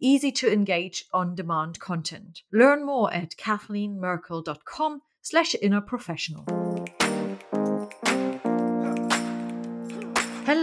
[0.00, 2.42] easy to engage on demand content.
[2.52, 5.80] Learn more at kathleenmerkel.com slash inner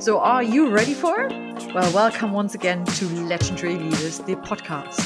[0.00, 1.32] So, are you ready for it?
[1.74, 5.00] Well, welcome once again to Legendary Leaders, the podcast.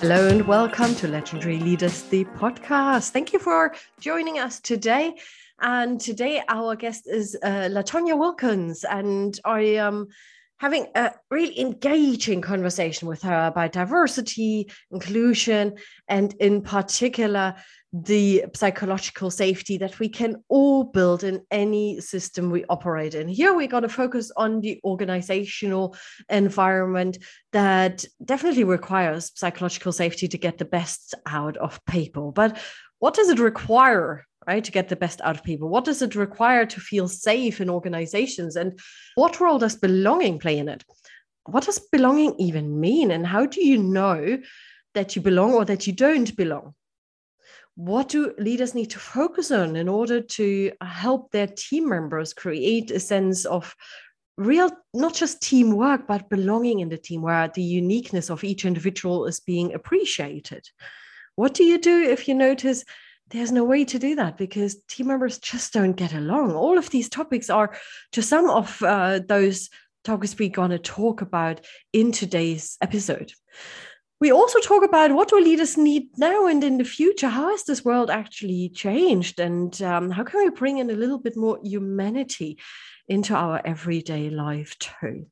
[0.00, 3.10] Hello and welcome to Legendary Leaders, the podcast.
[3.10, 5.14] Thank you for joining us today.
[5.60, 10.08] And today our guest is uh, LaTonya Wilkins, and I am
[10.56, 15.76] having a really engaging conversation with her about diversity, inclusion,
[16.08, 17.54] and in particular
[18.02, 23.28] the psychological safety that we can all build in any system we operate in.
[23.28, 25.96] Here we're going to focus on the organizational
[26.28, 27.18] environment
[27.52, 32.32] that definitely requires psychological safety to get the best out of people.
[32.32, 32.58] But
[32.98, 35.68] what does it require right to get the best out of people?
[35.68, 38.56] What does it require to feel safe in organizations?
[38.56, 38.78] And
[39.14, 40.84] what role does belonging play in it?
[41.46, 43.10] What does belonging even mean?
[43.10, 44.38] And how do you know
[44.94, 46.74] that you belong or that you don't belong
[47.76, 52.90] what do leaders need to focus on in order to help their team members create
[52.90, 53.74] a sense of
[54.38, 59.26] real not just teamwork but belonging in the team where the uniqueness of each individual
[59.26, 60.66] is being appreciated
[61.36, 62.84] what do you do if you notice
[63.30, 66.52] there's no way to do that because team members just don't get along.
[66.52, 67.76] All of these topics are
[68.12, 69.68] to some of uh, those
[70.04, 71.60] topics we're going to talk about
[71.92, 73.32] in today's episode.
[74.18, 77.28] We also talk about what do leaders need now and in the future?
[77.28, 79.38] How has this world actually changed?
[79.38, 82.58] And um, how can we bring in a little bit more humanity
[83.08, 85.26] into our everyday life too?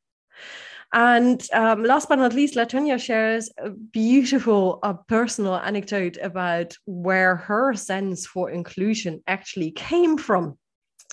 [0.92, 7.36] And um, last but not least, LaTonya shares a beautiful uh, personal anecdote about where
[7.36, 10.58] her sense for inclusion actually came from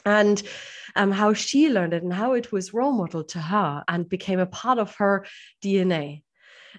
[0.06, 0.44] and
[0.96, 4.40] um, how she learned it and how it was role modeled to her and became
[4.40, 5.26] a part of her
[5.64, 6.22] DNA.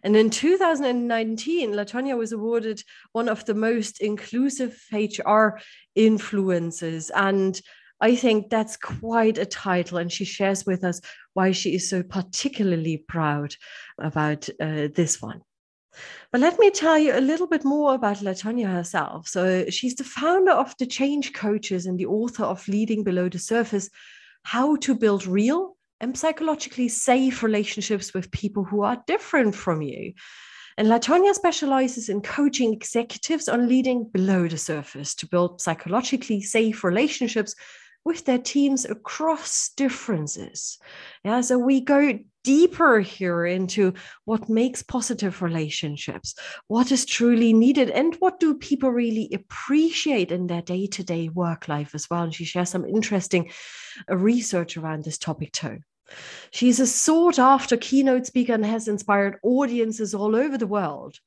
[0.03, 2.83] And in 2019, LaTonya was awarded
[3.13, 5.59] one of the most inclusive HR
[5.95, 7.11] influences.
[7.11, 7.61] And
[8.01, 9.99] I think that's quite a title.
[9.99, 11.01] And she shares with us
[11.35, 13.55] why she is so particularly proud
[13.99, 15.43] about uh, this one.
[16.33, 19.29] But let me tell you a little bit more about LaTonya herself.
[19.29, 23.39] So, she's the founder of the Change Coaches and the author of Leading Below the
[23.39, 23.91] Surface
[24.43, 30.13] How to Build Real and Psychologically Safe Relationships with People Who Are Different from You.
[30.77, 36.83] And LaTonya specializes in coaching executives on leading below the surface to build psychologically safe
[36.83, 37.55] relationships
[38.05, 40.79] with their teams across differences.
[41.25, 43.93] Yeah, so we go deeper here into
[44.25, 46.35] what makes positive relationships,
[46.67, 51.29] what is truly needed, and what do people really appreciate in their day to day
[51.29, 52.25] work life as well.
[52.25, 53.53] And she shares some interesting
[54.11, 55.79] uh, research around this topic too.
[56.51, 61.19] She's a sought after keynote speaker and has inspired audiences all over the world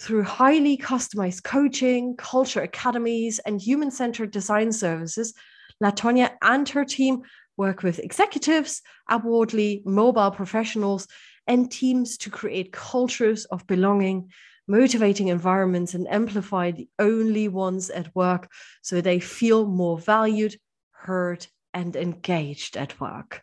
[0.00, 5.34] through highly customized coaching, culture academies, and human centered design services
[5.82, 7.22] LaTonya and her team
[7.56, 11.06] work with executives, upwardly mobile professionals,
[11.46, 14.30] and teams to create cultures of belonging,
[14.66, 18.50] motivating environments, and amplify the only ones at work
[18.82, 20.56] so they feel more valued,
[20.92, 23.42] heard, and engaged at work.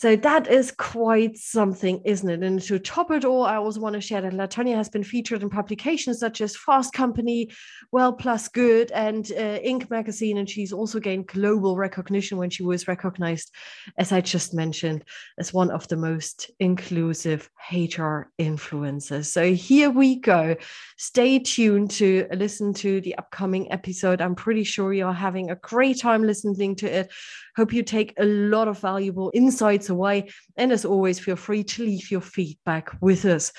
[0.00, 2.42] So that is quite something, isn't it?
[2.42, 5.42] And to top it all, I also want to share that LaTonya has been featured
[5.42, 7.50] in publications such as Fast Company,
[7.92, 9.90] Well Plus Good, and uh, Inc.
[9.90, 10.38] magazine.
[10.38, 13.52] And she's also gained global recognition when she was recognized,
[13.98, 15.04] as I just mentioned,
[15.38, 19.26] as one of the most inclusive HR influencers.
[19.26, 20.56] So here we go.
[20.96, 24.22] Stay tuned to listen to the upcoming episode.
[24.22, 27.10] I'm pretty sure you're having a great time listening to it.
[27.60, 30.30] Hope you take a lot of valuable insights away.
[30.56, 33.52] And as always, feel free to leave your feedback with us.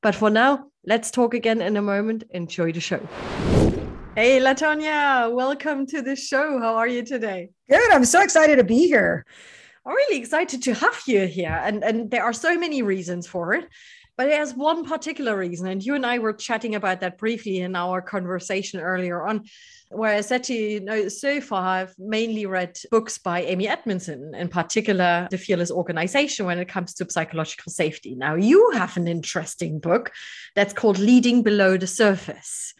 [0.00, 2.24] But for now, Let's talk again in a moment.
[2.30, 3.06] Enjoy the show.
[4.16, 6.58] Hey, LaTonya, welcome to the show.
[6.58, 7.50] How are you today?
[7.68, 7.92] Good.
[7.92, 9.26] I'm so excited to be here.
[9.84, 11.60] I'm really excited to have you here.
[11.62, 13.68] And, and there are so many reasons for it.
[14.16, 17.76] But there's one particular reason, and you and I were chatting about that briefly in
[17.76, 19.44] our conversation earlier on,
[19.90, 24.34] where I said to you, know, so far I've mainly read books by Amy Edmondson,
[24.34, 28.14] in particular, The Fearless Organization, when it comes to psychological safety.
[28.14, 30.12] Now, you have an interesting book
[30.54, 32.74] that's called Leading Below the Surface.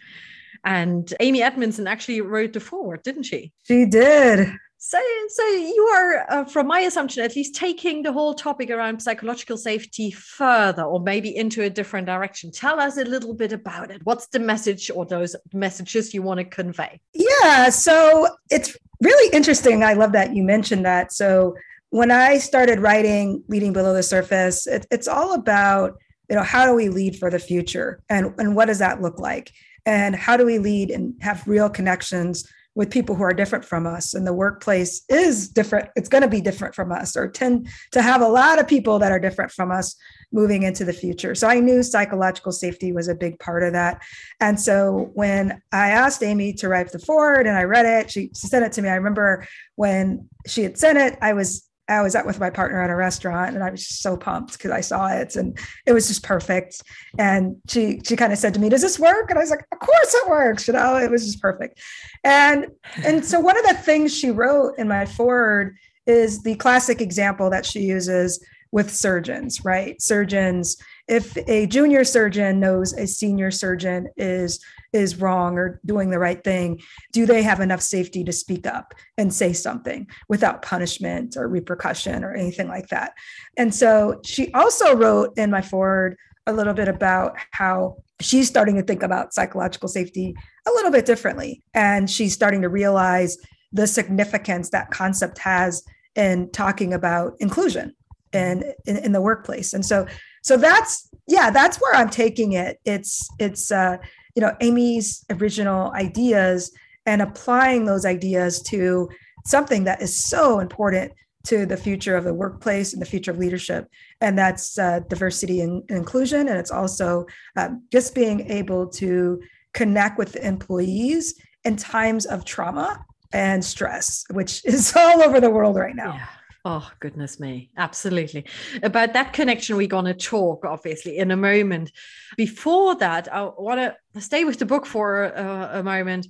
[0.65, 3.53] And Amy Edmondson actually wrote the foreword, didn't she?
[3.67, 4.51] She did.
[4.89, 4.99] So,
[5.29, 9.59] so you are, uh, from my assumption, at least taking the whole topic around psychological
[9.59, 12.51] safety further, or maybe into a different direction.
[12.51, 14.01] Tell us a little bit about it.
[14.05, 17.01] What's the message, or those messages you want to convey?
[17.13, 19.85] Yeah, so it's really interesting.
[19.85, 21.13] I love that you mentioned that.
[21.13, 21.55] So
[21.91, 25.99] when I started writing "Leading Below the Surface," it, it's all about
[26.31, 29.19] you know how do we lead for the future, and and what does that look
[29.19, 29.53] like,
[29.85, 33.89] and how do we lead and have real connections with people who are different from
[33.89, 37.69] us and the workplace is different it's going to be different from us or tend
[37.91, 39.97] to have a lot of people that are different from us
[40.31, 41.35] moving into the future.
[41.35, 44.01] So i knew psychological safety was a big part of that.
[44.41, 48.31] And so when i asked amy to write the foreword and i read it she,
[48.35, 48.89] she sent it to me.
[48.89, 52.83] I remember when she had sent it i was I was out with my partner
[52.83, 55.93] at a restaurant and I was just so pumped because I saw it and it
[55.93, 56.83] was just perfect.
[57.19, 59.31] And she she kind of said to me, Does this work?
[59.31, 60.69] And I was like, Of course it works.
[60.69, 61.81] You know, it was just perfect.
[62.25, 62.67] And
[63.05, 65.77] and so one of the things she wrote in my foreword
[66.07, 70.01] is the classic example that she uses with surgeons, right?
[70.01, 70.77] Surgeons,
[71.07, 74.61] if a junior surgeon knows a senior surgeon is
[74.93, 76.81] is wrong or doing the right thing,
[77.13, 82.25] do they have enough safety to speak up and say something without punishment or repercussion
[82.25, 83.13] or anything like that?
[83.57, 88.77] And so she also wrote in my foreword a little bit about how she's starting
[88.77, 90.35] to think about psychological safety
[90.67, 91.63] a little bit differently.
[91.75, 93.37] And she's starting to realize
[93.73, 95.85] the significance that concept has
[96.15, 97.95] in talking about inclusion
[98.33, 99.73] and in, in, the workplace.
[99.73, 100.07] And so
[100.43, 102.79] so that's yeah, that's where I'm taking it.
[102.85, 103.99] It's it's uh
[104.35, 106.73] you know amy's original ideas
[107.07, 109.09] and applying those ideas to
[109.45, 111.13] something that is so important
[111.47, 113.89] to the future of the workplace and the future of leadership.
[114.21, 116.49] And that's uh, diversity and, inclusion.
[116.49, 117.27] And it's also
[117.57, 119.41] um, just being able to
[119.73, 121.35] connect with employees
[121.65, 126.15] in times of trauma and stress which is all over the world right now.
[126.15, 126.27] Yeah.
[126.65, 127.71] Oh, goodness me.
[127.77, 128.45] Absolutely.
[128.83, 131.93] About that connection, we're going to talk, obviously, in a moment.
[132.37, 136.27] Before that, I want to stay with the book for uh, a moment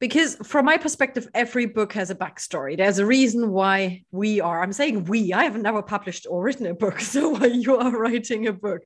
[0.00, 4.62] because from my perspective every book has a backstory there's a reason why we are
[4.62, 7.96] i'm saying we i have never published or written a book so why you are
[7.96, 8.80] writing a book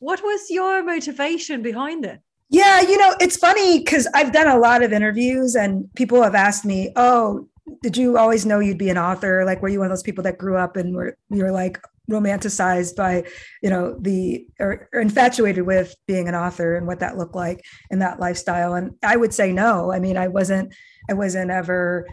[0.00, 2.20] what was your motivation behind it
[2.50, 6.34] yeah you know it's funny because i've done a lot of interviews and people have
[6.34, 7.48] asked me oh
[7.82, 9.44] did you always know you'd be an author?
[9.44, 11.80] Like, were you one of those people that grew up and were you were like
[12.10, 13.24] romanticized by,
[13.62, 17.64] you know, the or, or infatuated with being an author and what that looked like
[17.90, 18.74] in that lifestyle?
[18.74, 19.92] And I would say no.
[19.92, 20.74] I mean, I wasn't.
[21.08, 22.06] I wasn't ever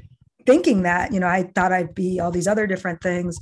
[0.46, 1.14] thinking that.
[1.14, 3.38] You know, I thought I'd be all these other different things.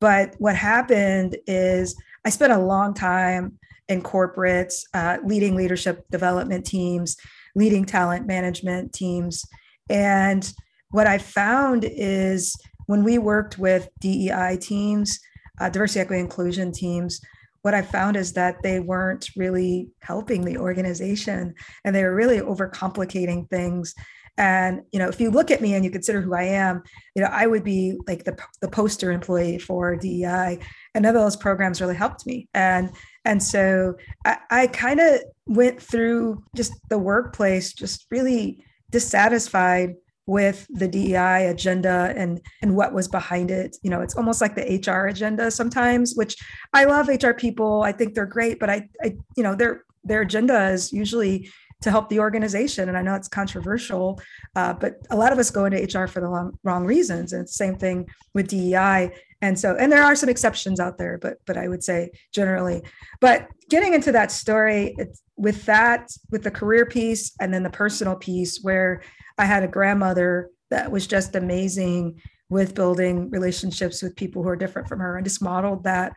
[0.00, 3.58] But what happened is I spent a long time
[3.88, 7.16] in corporates, uh, leading leadership development teams,
[7.54, 9.44] leading talent management teams,
[9.88, 10.52] and
[10.96, 15.20] what I found is when we worked with DEI teams,
[15.60, 17.20] uh, diversity, equity, inclusion teams,
[17.60, 21.52] what I found is that they weren't really helping the organization
[21.84, 23.94] and they were really overcomplicating things.
[24.38, 26.82] And you know, if you look at me and you consider who I am,
[27.14, 30.58] you know, I would be like the, the poster employee for DEI.
[30.94, 32.48] And none of those programs really helped me.
[32.54, 32.90] And
[33.26, 40.66] and so I, I kind of went through just the workplace, just really dissatisfied with
[40.70, 43.76] the DEI agenda and and what was behind it.
[43.82, 46.36] You know, it's almost like the HR agenda sometimes, which
[46.72, 47.82] I love HR people.
[47.82, 51.50] I think they're great, but I, I you know, their their agenda is usually
[51.82, 52.88] to help the organization.
[52.88, 54.20] And I know it's controversial,
[54.54, 57.32] uh, but a lot of us go into HR for the long, wrong reasons.
[57.32, 59.10] And same thing with DEI.
[59.42, 62.82] And so, and there are some exceptions out there, but but I would say generally.
[63.20, 67.70] But getting into that story, it's with that, with the career piece and then the
[67.70, 69.02] personal piece, where
[69.38, 74.56] I had a grandmother that was just amazing with building relationships with people who are
[74.56, 76.14] different from her and just modeled that.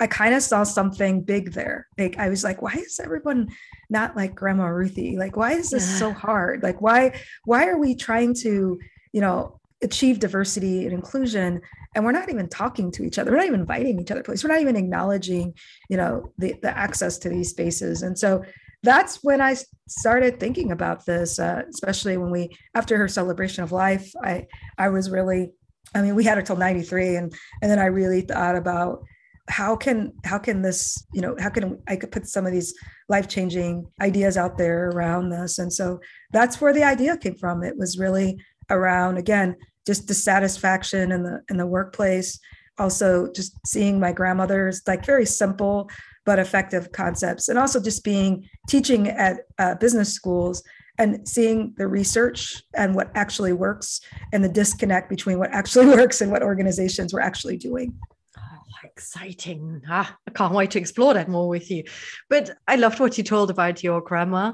[0.00, 1.86] I kind of saw something big there.
[1.96, 3.48] Like I was like, why is everyone
[3.90, 5.16] not like Grandma Ruthie?
[5.16, 5.98] Like, why is this yeah.
[5.98, 6.62] so hard?
[6.62, 8.78] Like, why why are we trying to,
[9.12, 11.60] you know, achieve diversity and inclusion
[11.94, 14.42] and we're not even talking to each other we're not even inviting each other place
[14.42, 15.54] we're not even acknowledging
[15.88, 18.42] you know the, the access to these spaces and so
[18.82, 19.56] that's when I
[19.88, 24.88] started thinking about this, uh, especially when we, after her celebration of life, I, I
[24.88, 25.52] was really,
[25.94, 27.32] I mean, we had her till 93 and,
[27.62, 29.02] and then I really thought about
[29.48, 32.74] how can, how can this, you know, how can I could put some of these
[33.08, 35.58] life-changing ideas out there around this.
[35.58, 36.00] And so
[36.32, 37.64] that's where the idea came from.
[37.64, 38.36] It was really
[38.70, 39.56] around, again,
[39.86, 42.38] just dissatisfaction in the, in the workplace,
[42.78, 45.90] also just seeing my grandmother's like very simple
[46.24, 50.62] but effective concepts and also just being teaching at uh, business schools
[50.98, 54.00] and seeing the research and what actually works
[54.32, 57.94] and the disconnect between what actually works and what organizations were actually doing.
[58.36, 58.42] Oh,
[58.84, 59.80] exciting.
[59.88, 61.84] Ah, i can't wait to explore that more with you.
[62.28, 64.52] But i loved what you told about your grandma.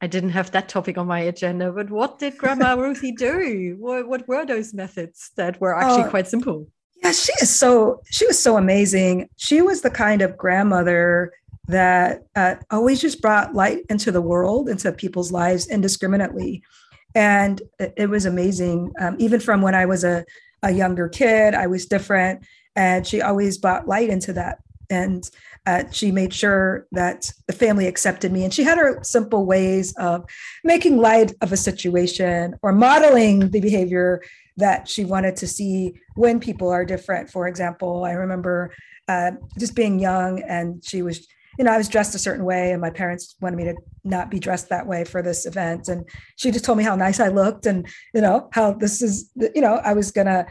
[0.00, 3.76] I didn't have that topic on my agenda, but what did Grandma Ruthie do?
[3.78, 6.68] What, what, were those methods that were actually uh, quite simple?
[7.02, 9.28] Yeah, she is so she was so amazing.
[9.36, 11.32] She was the kind of grandmother
[11.68, 16.62] that uh, always just brought light into the world, into people's lives indiscriminately,
[17.14, 18.92] and it, it was amazing.
[19.00, 20.24] Um, even from when I was a
[20.62, 24.58] a younger kid, I was different, and she always brought light into that.
[24.90, 25.28] And
[25.66, 28.44] uh, she made sure that the family accepted me.
[28.44, 30.24] And she had her simple ways of
[30.62, 34.22] making light of a situation or modeling the behavior
[34.56, 37.30] that she wanted to see when people are different.
[37.30, 38.72] For example, I remember
[39.08, 41.26] uh, just being young and she was
[41.58, 44.30] you know, I was dressed a certain way and my parents wanted me to not
[44.30, 45.88] be dressed that way for this event.
[45.88, 49.30] And she just told me how nice I looked and, you know, how this is,
[49.54, 50.46] you know, I was gonna,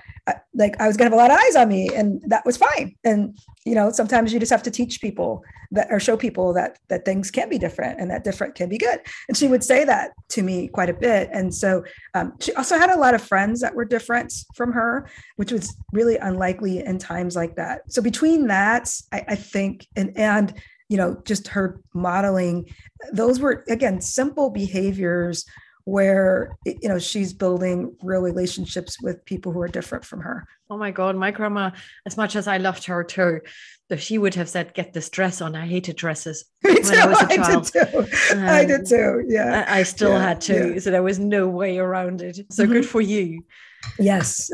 [0.54, 2.96] like, I was gonna have a lot of eyes on me and that was fine.
[3.04, 6.78] And, you know, sometimes you just have to teach people that or show people that,
[6.90, 9.00] that things can be different and that different can be good.
[9.28, 11.30] And she would say that to me quite a bit.
[11.32, 11.84] And so
[12.14, 15.76] um, she also had a lot of friends that were different from her, which was
[15.92, 17.92] really unlikely in times like that.
[17.92, 20.54] So between that, I, I think, and, and,
[20.94, 22.72] you know just her modeling
[23.14, 25.44] those were again simple behaviors
[25.86, 30.78] where you know she's building real relationships with people who are different from her oh
[30.78, 31.72] my god my grandma
[32.06, 33.42] as much as i loved her too
[33.98, 36.96] she would have said get this dress on i hated dresses Me when too.
[36.96, 39.26] i was a child I did too, um, I did too.
[39.28, 40.80] yeah I, I still yeah, had to yeah.
[40.80, 42.74] so there was no way around it so mm-hmm.
[42.74, 43.44] good for you
[44.00, 44.50] Yes.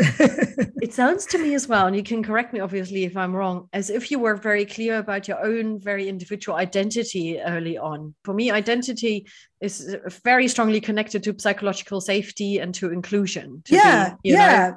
[0.82, 3.70] it sounds to me as well, and you can correct me obviously if I'm wrong,
[3.74, 8.16] as if you were very clear about your own very individual identity early on.
[8.24, 9.28] For me, identity
[9.62, 13.62] is very strongly connected to psychological safety and to inclusion.
[13.66, 14.16] To yeah.
[14.24, 14.74] Be, yeah.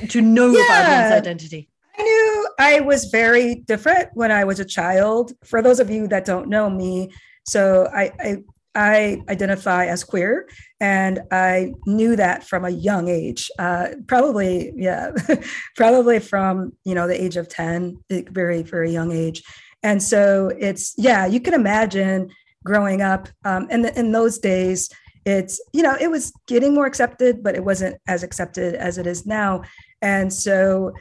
[0.00, 0.64] Know, to know yeah.
[0.64, 1.68] about one's identity.
[1.98, 5.32] I knew I was very different when I was a child.
[5.44, 7.10] For those of you that don't know me,
[7.44, 8.36] so I, I
[8.74, 10.48] I identify as queer,
[10.80, 13.50] and I knew that from a young age.
[13.58, 15.12] Uh, probably, yeah,
[15.76, 19.42] probably from you know the age of ten, very very young age.
[19.82, 22.30] And so it's yeah, you can imagine
[22.64, 24.88] growing up, um, and in those days,
[25.26, 29.06] it's you know it was getting more accepted, but it wasn't as accepted as it
[29.06, 29.62] is now.
[30.00, 30.92] And so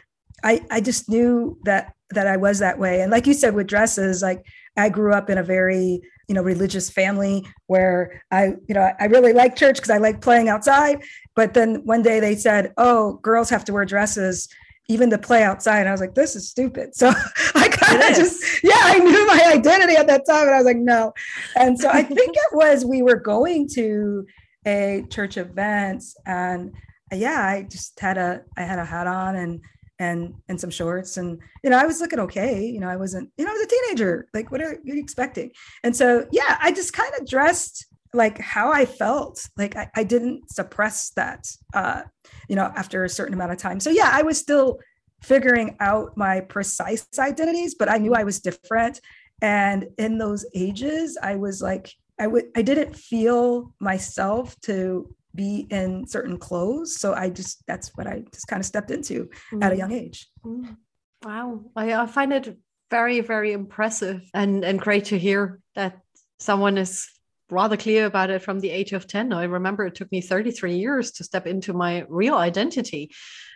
[0.44, 3.02] I I just knew that that I was that way.
[3.02, 4.46] And like you said with dresses, like
[4.78, 6.02] I grew up in a very
[6.32, 10.22] you know religious family where I you know I really like church because I like
[10.22, 11.04] playing outside.
[11.36, 14.48] But then one day they said, "Oh, girls have to wear dresses."
[14.88, 15.80] even to play outside.
[15.82, 16.90] And I was like, this is stupid.
[16.96, 17.14] So
[17.56, 20.48] I kind of just, yeah, I knew my identity at that time.
[20.48, 21.14] And I was like, no.
[21.56, 24.26] And so I think it was, we were going to
[24.66, 26.74] a church event and
[27.12, 29.62] yeah, I just had a, I had a hat on and
[30.02, 33.30] and and some shorts and you know i was looking okay you know i wasn't
[33.38, 35.52] you know i was a teenager like what are, you expecting?
[35.84, 40.04] And so yeah i just kind of dressed like how i felt like I, I
[40.04, 42.02] didn't suppress that uh
[42.50, 43.80] you know after a certain amount of time.
[43.80, 44.80] So yeah i was still
[45.22, 49.00] figuring out my precise identities but i knew i was different.
[49.44, 55.68] And in those ages i was like i would i didn't feel myself to be
[55.70, 57.00] in certain clothes.
[57.00, 59.64] So I just that's what I just kind of stepped into mm.
[59.64, 59.80] at a mm.
[59.80, 60.28] young age.
[60.46, 60.78] Mm.
[61.24, 61.62] Wow.
[61.76, 62.58] I, I find it
[62.90, 66.00] very, very impressive and, and great to hear that
[66.40, 67.08] someone is
[67.50, 69.34] rather clear about it from the age of 10.
[69.34, 73.12] I remember it took me 33 years to step into my real identity.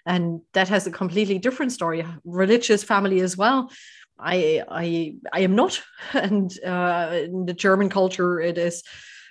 [0.06, 2.06] And that has a completely different story.
[2.24, 3.72] Religious family as well.
[4.18, 5.82] I I I am not.
[6.14, 8.84] And uh, in the German culture, it is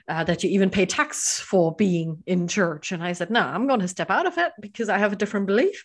[0.07, 2.93] uh, that you even pay tax for being in church.
[2.93, 5.17] And I said, no, I'm going to step out of it because I have a
[5.17, 5.85] different belief.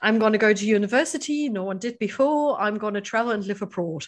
[0.00, 1.48] I'm going to go to university.
[1.50, 2.58] No one did before.
[2.58, 4.06] I'm going to travel and live abroad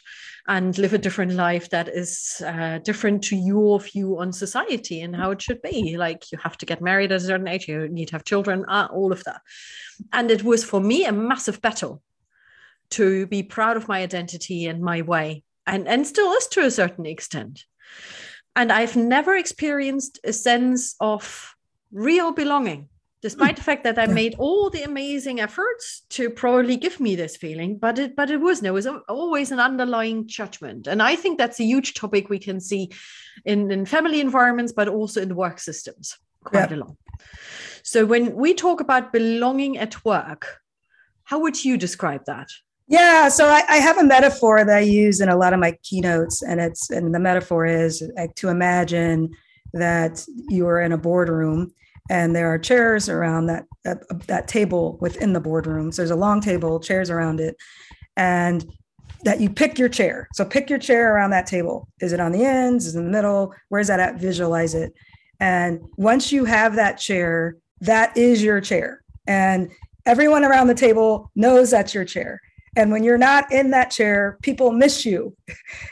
[0.49, 5.15] and live a different life that is uh, different to your view on society and
[5.15, 5.99] how it should be.
[5.99, 8.65] Like you have to get married at a certain age, you need to have children,
[8.69, 9.43] uh, all of that.
[10.15, 12.03] And it was for me a massive battle
[12.91, 16.71] to be proud of my identity and my way, and, and still is to a
[16.71, 17.65] certain extent
[18.55, 21.55] And I've never experienced a sense of
[21.91, 22.89] real belonging,
[23.23, 27.37] despite the fact that I made all the amazing efforts to probably give me this
[27.37, 27.79] feeling.
[27.79, 28.69] But it but it wasn't.
[28.69, 30.87] It was always an underlying judgment.
[30.87, 32.91] And I think that's a huge topic we can see
[33.45, 36.97] in, in family environments, but also in the work systems quite a lot.
[37.83, 40.61] So when we talk about belonging at work,
[41.25, 42.49] how would you describe that?
[42.89, 45.79] Yeah, so I, I, have a metaphor that I use in a lot of my
[45.83, 49.31] keynotes, and it's and the metaphor is like to imagine
[49.73, 51.73] that you are in a boardroom
[52.11, 55.93] and there are chairs around that that, that table within the boardroom.
[55.93, 57.57] So there's a long table, chairs around it,
[58.17, 58.65] and
[59.25, 60.29] that you pick your chair.
[60.35, 61.89] So pick your chair around that table.
[62.01, 62.87] Is it on the ends?
[62.87, 63.55] Is it in the middle?
[63.69, 64.17] Where's that at?
[64.17, 64.93] Visualize it.
[65.41, 69.03] And once you have that chair, that is your chair.
[69.27, 69.71] And
[70.07, 72.41] everyone around the table knows that's your chair.
[72.75, 75.37] And when you're not in that chair, people miss you.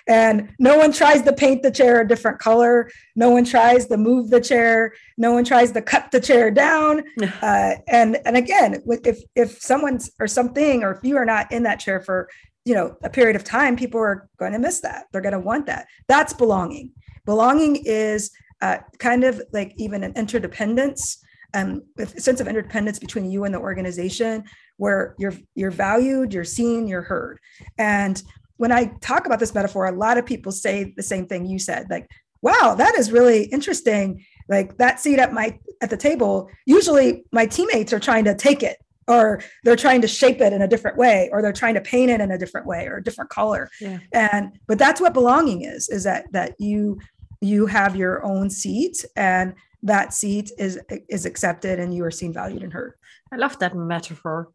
[0.08, 2.90] And no one tries to paint the chair a different color.
[3.14, 4.94] No one tries to move the chair.
[5.18, 7.02] No one tries to cut the chair down.
[7.42, 11.62] Uh, and and again, if if someone's or something, or if you are not in
[11.62, 12.28] that chair for
[12.64, 15.06] you know a period of time, people are going to miss that.
[15.10, 15.86] They're going to want that.
[16.08, 16.92] That's belonging.
[17.24, 21.22] Belonging is uh, kind of like even an interdependence
[21.54, 24.44] um, a sense of interdependence between you and the organization
[24.76, 27.38] where you're you're valued you're seen you're heard.
[27.78, 28.22] And
[28.56, 31.58] when i talk about this metaphor a lot of people say the same thing you
[31.58, 32.06] said like
[32.42, 34.24] wow that is really interesting.
[34.48, 38.62] Like that seat at my at the table usually my teammates are trying to take
[38.62, 38.78] it
[39.08, 42.10] or they're trying to shape it in a different way or they're trying to paint
[42.10, 43.70] it in a different way or a different color.
[43.80, 43.98] Yeah.
[44.12, 46.98] and but that's what belonging is is that that you
[47.40, 52.32] you have your own seat and that seat is is accepted and you are seen
[52.32, 52.94] valued and heard.
[53.32, 54.50] I love that metaphor.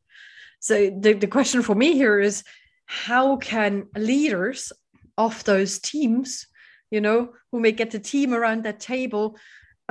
[0.59, 2.43] So the, the question for me here is
[2.85, 4.71] how can leaders
[5.17, 6.47] of those teams
[6.91, 9.37] you know who may get the team around that table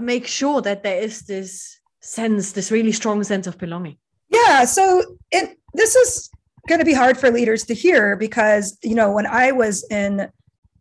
[0.01, 3.97] make sure that there is this sense this really strong sense of belonging?
[4.29, 6.31] Yeah so it this is
[6.69, 10.31] going to be hard for leaders to hear because you know when i was in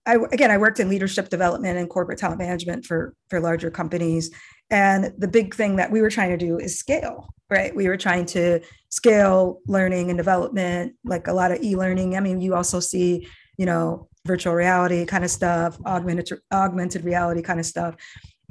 [0.06, 4.32] I again I worked in leadership development and corporate talent management for for larger companies.
[4.70, 7.76] And the big thing that we were trying to do is scale right?
[7.76, 12.18] We were trying to scale learning and development like a lot of e-learning.
[12.18, 17.42] I mean you also see you know virtual reality kind of stuff augmented augmented reality
[17.42, 17.96] kind of stuff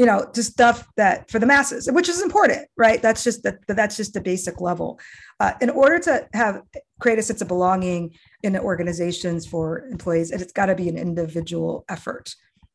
[0.02, 3.00] you know just stuff that for the masses which is important right?
[3.00, 4.98] That's just that that's just the basic level.
[5.38, 6.62] Uh, in order to have
[6.98, 8.12] create a sense of belonging
[8.42, 12.34] in the organizations for employees it's got to be an individual effort.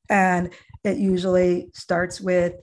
[0.09, 0.53] And
[0.85, 2.53] it usually starts with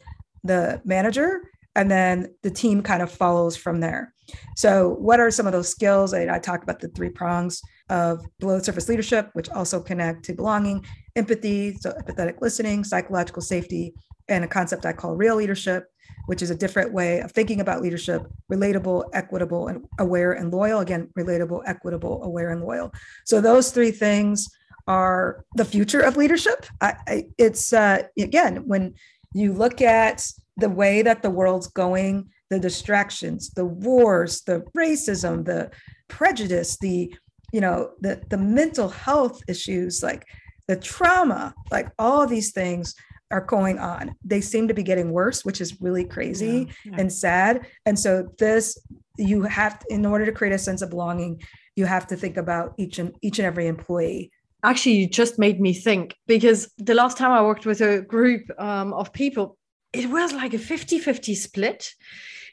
[0.45, 1.43] the manager
[1.77, 4.15] and then the team kind of follows from there.
[4.57, 6.15] So what are some of those skills?
[6.15, 10.33] I, I talked about the three prongs of below surface leadership which also connect to
[10.33, 13.95] belonging empathy so empathetic listening psychological safety
[14.29, 15.87] and a concept I call real leadership,
[16.27, 20.81] which is a different way of thinking about leadership relatable, equitable, and aware and loyal.
[20.81, 22.93] Again, relatable, equitable, aware, and loyal.
[23.25, 24.49] So, those three things
[24.87, 26.67] are the future of leadership.
[26.81, 28.95] I, I, it's, uh, again, when
[29.35, 35.45] you look at the way that the world's going, the distractions, the wars, the racism,
[35.45, 35.71] the
[36.09, 37.15] prejudice, the
[37.53, 40.27] you know the the mental health issues like
[40.69, 42.95] the trauma like all these things
[43.31, 44.15] are going on.
[44.25, 47.01] They seem to be getting worse, which is really crazy yeah, yeah.
[47.01, 47.67] and sad.
[47.87, 48.79] And so this
[49.17, 51.43] you have to, in order to create a sense of belonging,
[51.77, 54.31] you have to think about each and each and every employee.
[54.63, 58.49] Actually, you just made me think because the last time I worked with a group
[58.59, 59.59] um, of people,
[59.93, 61.95] it was like a 50-50 split.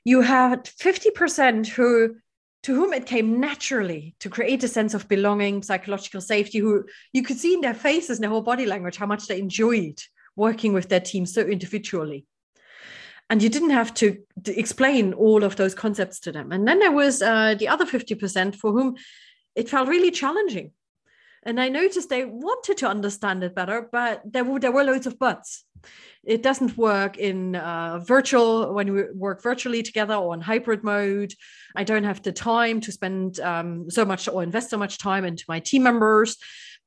[0.04, 2.16] You had 50% who
[2.64, 7.24] to whom it came naturally to create a sense of belonging, psychological safety, who you
[7.24, 10.00] could see in their faces and their whole body language how much they enjoyed
[10.36, 12.26] working with their team so individually.
[13.30, 16.52] And you didn't have to, explain all of those concepts to them.
[16.52, 18.96] And then there was uh, the other 50% for whom
[19.56, 20.72] it felt really challenging.
[21.44, 25.08] And i noticed they wanted to understand it better but there were, there were loads
[25.08, 25.66] of buts
[26.24, 31.34] it doesn't work in uh, virtual when we work virtually together or in hybrid mode
[31.76, 35.26] i don't have the time to spend um, so much or invest so much time
[35.26, 36.38] into my team members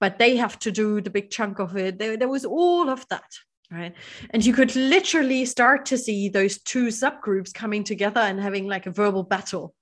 [0.01, 1.99] but they have to do the big chunk of it.
[1.99, 3.31] There, there was all of that.
[3.71, 3.95] Right.
[4.31, 8.87] And you could literally start to see those two subgroups coming together and having like
[8.87, 9.75] a verbal battle,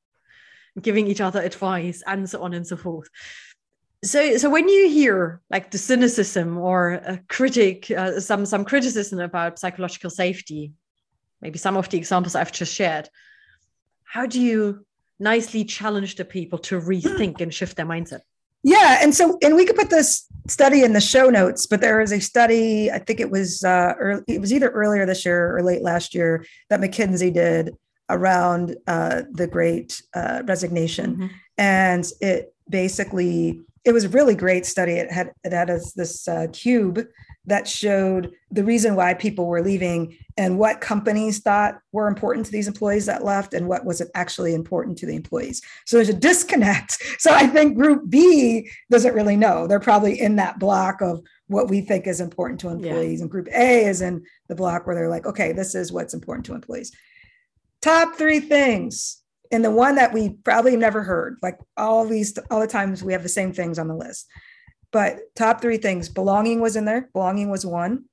[0.81, 3.09] giving each other advice and so on and so forth.
[4.05, 9.21] So, so when you hear like the cynicism or a critic, uh, some some criticism
[9.21, 10.73] about psychological safety,
[11.41, 13.09] maybe some of the examples I've just shared,
[14.05, 14.85] how do you
[15.21, 18.21] nicely challenge the people to rethink and shift their mindset?
[18.65, 22.01] Yeah, and so and we could put this study in the show notes, but there
[22.01, 22.91] is a study.
[22.91, 26.12] I think it was uh, early, it was either earlier this year or late last
[26.12, 27.77] year that McKinsey did
[28.11, 31.27] around uh, the Great uh, Resignation, mm-hmm.
[31.57, 34.92] and it basically it was a really great study.
[34.92, 37.05] It had it had this uh, cube
[37.47, 42.53] that showed the reason why people were leaving and what companies thought were important to
[42.53, 45.61] these employees that left and what wasn't actually important to the employees.
[45.85, 47.03] So there's a disconnect.
[47.18, 49.68] So I think group B doesn't really know.
[49.68, 53.21] They're probably in that block of what we think is important to employees.
[53.21, 53.23] Yeah.
[53.23, 56.47] And group A is in the block where they're like, okay, this is what's important
[56.47, 56.90] to employees.
[57.81, 59.22] Top three things.
[59.53, 63.12] And the one that we probably never heard, like all these, all the times we
[63.12, 64.27] have the same things on the list.
[64.93, 68.05] But top three things belonging was in there, belonging was one.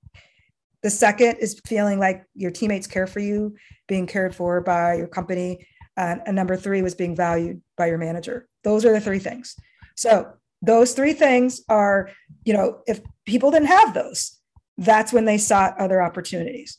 [0.84, 3.56] The second is feeling like your teammates care for you,
[3.88, 5.66] being cared for by your company.
[5.98, 8.48] Uh, and number three was being valued by your manager.
[8.64, 9.56] Those are the three things.
[9.96, 12.10] So those three things are,
[12.46, 14.38] you know, if people didn't have those,
[14.78, 16.78] that's when they sought other opportunities.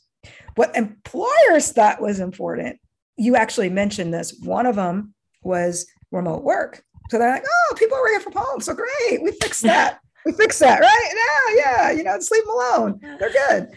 [0.55, 2.79] What employers thought was important,
[3.21, 4.33] you actually mentioned this.
[4.41, 6.83] One of them was remote work.
[7.09, 8.61] So they're like, oh, people are working from home.
[8.61, 9.21] So great.
[9.21, 9.99] We fixed that.
[10.25, 11.53] we fixed that, right?
[11.55, 11.91] Yeah, yeah.
[11.91, 12.99] You know, just leave them alone.
[13.19, 13.69] They're good.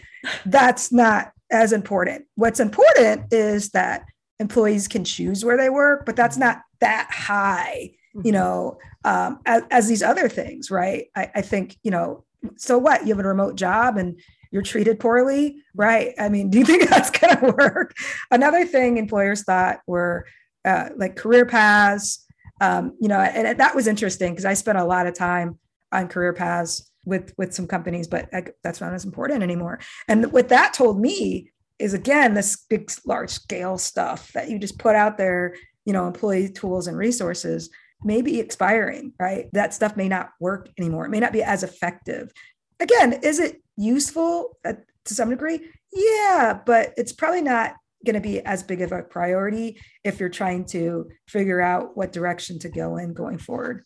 [0.47, 2.25] That's not as important.
[2.35, 4.05] What's important is that
[4.39, 8.31] employees can choose where they work, but that's not that high, you mm-hmm.
[8.31, 11.05] know, um, as, as, these other things, right?
[11.15, 12.25] I, I think, you know,
[12.57, 13.05] so what?
[13.05, 14.19] You have a remote job and
[14.51, 16.13] you're treated poorly, right?
[16.19, 17.93] I mean, do you think that's going to work?
[18.31, 20.25] Another thing employers thought were
[20.63, 22.25] uh, like career paths,
[22.61, 25.59] um, you know, and that was interesting because I spent a lot of time
[25.91, 29.79] on career paths with with some companies, but I, that's not as important anymore.
[30.07, 34.79] And what that told me is again this big, large scale stuff that you just
[34.79, 35.55] put out there,
[35.85, 37.69] you know, employee tools and resources
[38.03, 39.47] may be expiring, right?
[39.53, 41.05] That stuff may not work anymore.
[41.05, 42.31] It may not be as effective.
[42.79, 44.73] Again, is it useful uh,
[45.05, 45.61] to some degree?
[45.93, 50.29] Yeah, but it's probably not going to be as big of a priority if you're
[50.29, 53.83] trying to figure out what direction to go in going forward.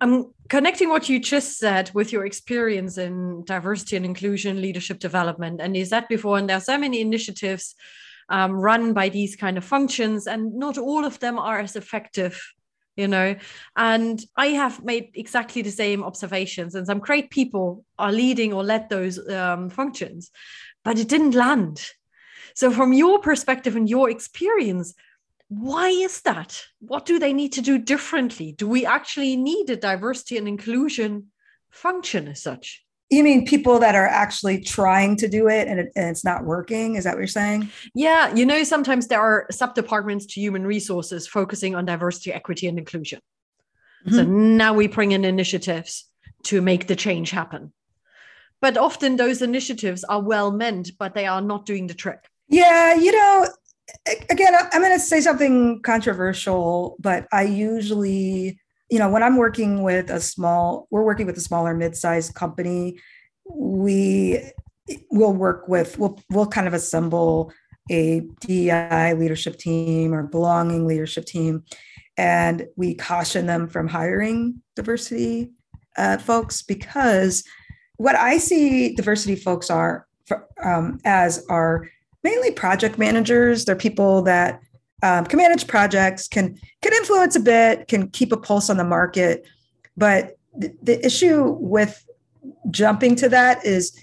[0.00, 5.60] I'm connecting what you just said with your experience in diversity and inclusion leadership development.
[5.60, 7.76] And you said before, and there are so many initiatives
[8.28, 12.42] um, run by these kind of functions, and not all of them are as effective
[12.96, 13.34] you know
[13.76, 18.62] and i have made exactly the same observations and some great people are leading or
[18.62, 20.30] led those um, functions
[20.84, 21.92] but it didn't land
[22.54, 24.94] so, from your perspective and your experience,
[25.48, 26.62] why is that?
[26.80, 28.52] What do they need to do differently?
[28.52, 31.28] Do we actually need a diversity and inclusion
[31.70, 32.84] function as such?
[33.12, 36.44] You mean people that are actually trying to do it and, it and, it's not
[36.44, 36.96] working?
[36.96, 37.70] Is that what you're saying?
[37.94, 38.34] Yeah.
[38.34, 42.78] You know, sometimes there are sub departments to human resources focusing on diversity, equity, and
[42.78, 43.20] inclusion.
[44.06, 44.16] Mm-hmm.
[44.16, 46.06] So now we bring in initiatives
[46.44, 47.72] to make the change happen.
[48.62, 52.30] But often those initiatives are well meant, but they are not doing the trick.
[52.48, 53.48] Yeah, you know,
[54.30, 58.60] again, I'm going to say something controversial, but I usually,
[58.92, 62.98] you know, when I'm working with a small, we're working with a smaller mid-sized company,
[63.50, 64.38] we
[65.10, 67.50] will work with, we'll, we'll kind of assemble
[67.90, 71.64] a DEI leadership team or belonging leadership team,
[72.18, 75.52] and we caution them from hiring diversity
[75.96, 77.44] uh, folks because
[77.96, 80.06] what I see diversity folks are
[80.62, 81.88] um, as are
[82.22, 83.64] mainly project managers.
[83.64, 84.60] They're people that
[85.02, 88.84] um, can manage projects, can can influence a bit, can keep a pulse on the
[88.84, 89.44] market.
[89.96, 92.04] But th- the issue with
[92.70, 93.98] jumping to that is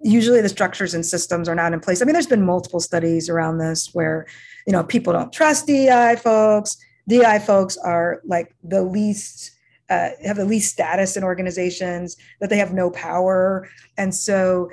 [0.00, 2.00] usually the structures and systems are not in place.
[2.00, 4.26] I mean, there's been multiple studies around this where
[4.66, 6.76] you know people don't trust DI folks.
[7.08, 9.50] DI folks are like the least
[9.90, 14.70] uh, have the least status in organizations that they have no power, and so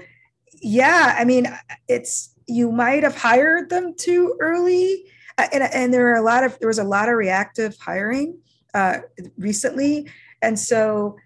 [0.62, 1.48] yeah, I mean,
[1.88, 5.06] it's you might have hired them too early.
[5.38, 8.38] Uh, and, and there are a lot of there was a lot of reactive hiring
[8.74, 9.00] uh,
[9.38, 10.10] recently,
[10.42, 11.18] and so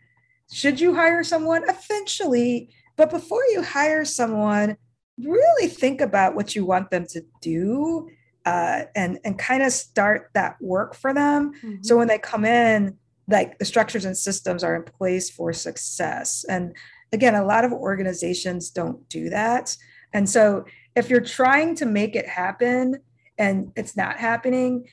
[0.52, 2.70] should you hire someone eventually?
[2.98, 4.78] But before you hire someone,
[5.18, 8.10] really think about what you want them to do
[8.46, 11.54] uh, and and kind of start that work for them.
[11.54, 11.76] Mm-hmm.
[11.82, 16.46] So when they come in, like the structures and systems are in place for success.
[16.48, 16.76] And
[17.12, 19.76] again, a lot of organizations don't do that.
[20.14, 20.66] And so
[20.96, 23.02] if you're trying to make it happen
[23.38, 24.88] and it's not happening,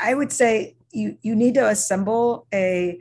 [0.00, 2.98] I would say you you need to assemble a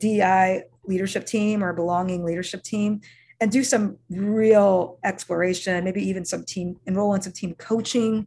[0.00, 3.00] DI leadership team or belonging leadership team
[3.40, 8.26] and do some real exploration, maybe even some team enroll in some team coaching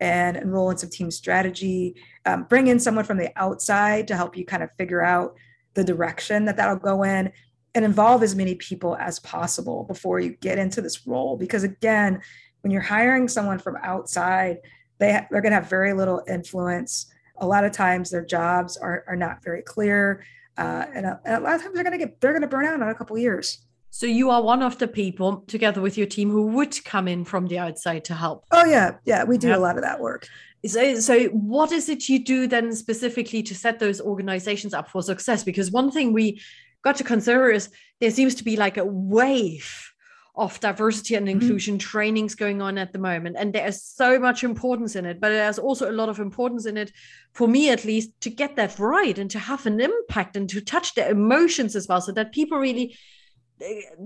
[0.00, 1.96] and enroll in some team strategy.
[2.26, 5.34] Um, bring in someone from the outside to help you kind of figure out
[5.74, 7.32] the direction that that'll go in
[7.74, 12.20] and involve as many people as possible before you get into this role because again
[12.60, 14.58] when you're hiring someone from outside
[15.02, 17.12] they ha- they're going to have very little influence.
[17.38, 20.24] A lot of times their jobs are, are not very clear
[20.58, 22.48] uh, and, a, and, a, lot of times they're going to get they're going to
[22.48, 23.58] burn out in a couple years.
[23.90, 27.24] So you are one of the people together with your team who would come in
[27.24, 28.44] from the outside to help.
[28.50, 28.96] Oh yeah.
[29.04, 29.58] Yeah we do yep.
[29.58, 30.26] a lot of that work.
[30.64, 35.02] So, so what is it you do then specifically to set those organizations up for
[35.02, 35.42] success?
[35.42, 36.40] Because one thing we
[36.82, 39.91] got to consider is there seems to be like a wave
[40.34, 41.40] of diversity and mm-hmm.
[41.40, 41.88] inclusion mm-hmm.
[41.88, 45.58] trainings going on at the moment and there's so much importance in it but there's
[45.58, 46.90] also a lot of importance in it
[47.32, 50.60] for me at least to get that right and to have an impact and to
[50.60, 52.96] touch the emotions as well so that people really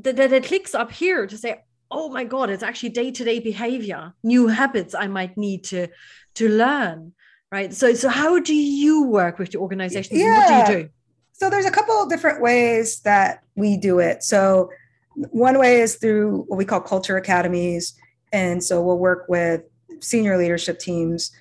[0.02, 1.62] that, that it clicks up here to say
[1.92, 5.86] oh my god it's actually day-to-day behavior new habits i might need to
[6.34, 7.12] to learn
[7.52, 10.58] right so so how do you work with the organizations yeah.
[10.58, 10.88] what do you do
[11.32, 14.68] so there's a couple of different ways that we do it so
[15.30, 17.94] one way is through what we call culture academies
[18.32, 19.62] and so we'll work with
[20.00, 21.32] senior leadership teams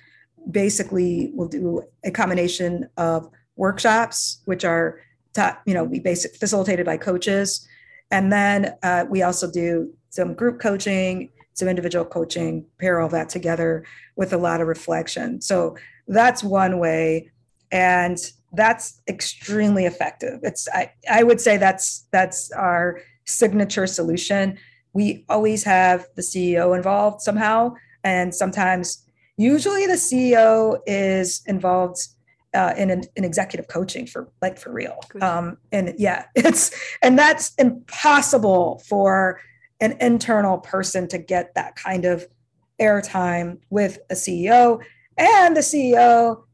[0.50, 5.00] basically we'll do a combination of workshops which are
[5.34, 7.66] taught you know we basic facilitated by coaches
[8.10, 13.28] and then uh, we also do some group coaching, some individual coaching, pair all that
[13.28, 13.84] together
[14.16, 15.40] with a lot of reflection.
[15.40, 15.76] So
[16.08, 17.30] that's one way.
[17.72, 18.18] And
[18.52, 20.40] that's extremely effective.
[20.42, 24.58] It's I, I would say that's that's our signature solution.
[24.92, 29.04] We always have the CEO involved somehow, and sometimes
[29.36, 32.08] usually the CEO is involved
[32.54, 34.98] uh, in an, in executive coaching for like for real.
[35.20, 36.70] Um, and yeah, it's
[37.02, 39.40] and that's impossible for
[39.80, 42.26] an internal person to get that kind of
[42.80, 44.82] airtime with a CEO.
[45.18, 46.44] And the CEO,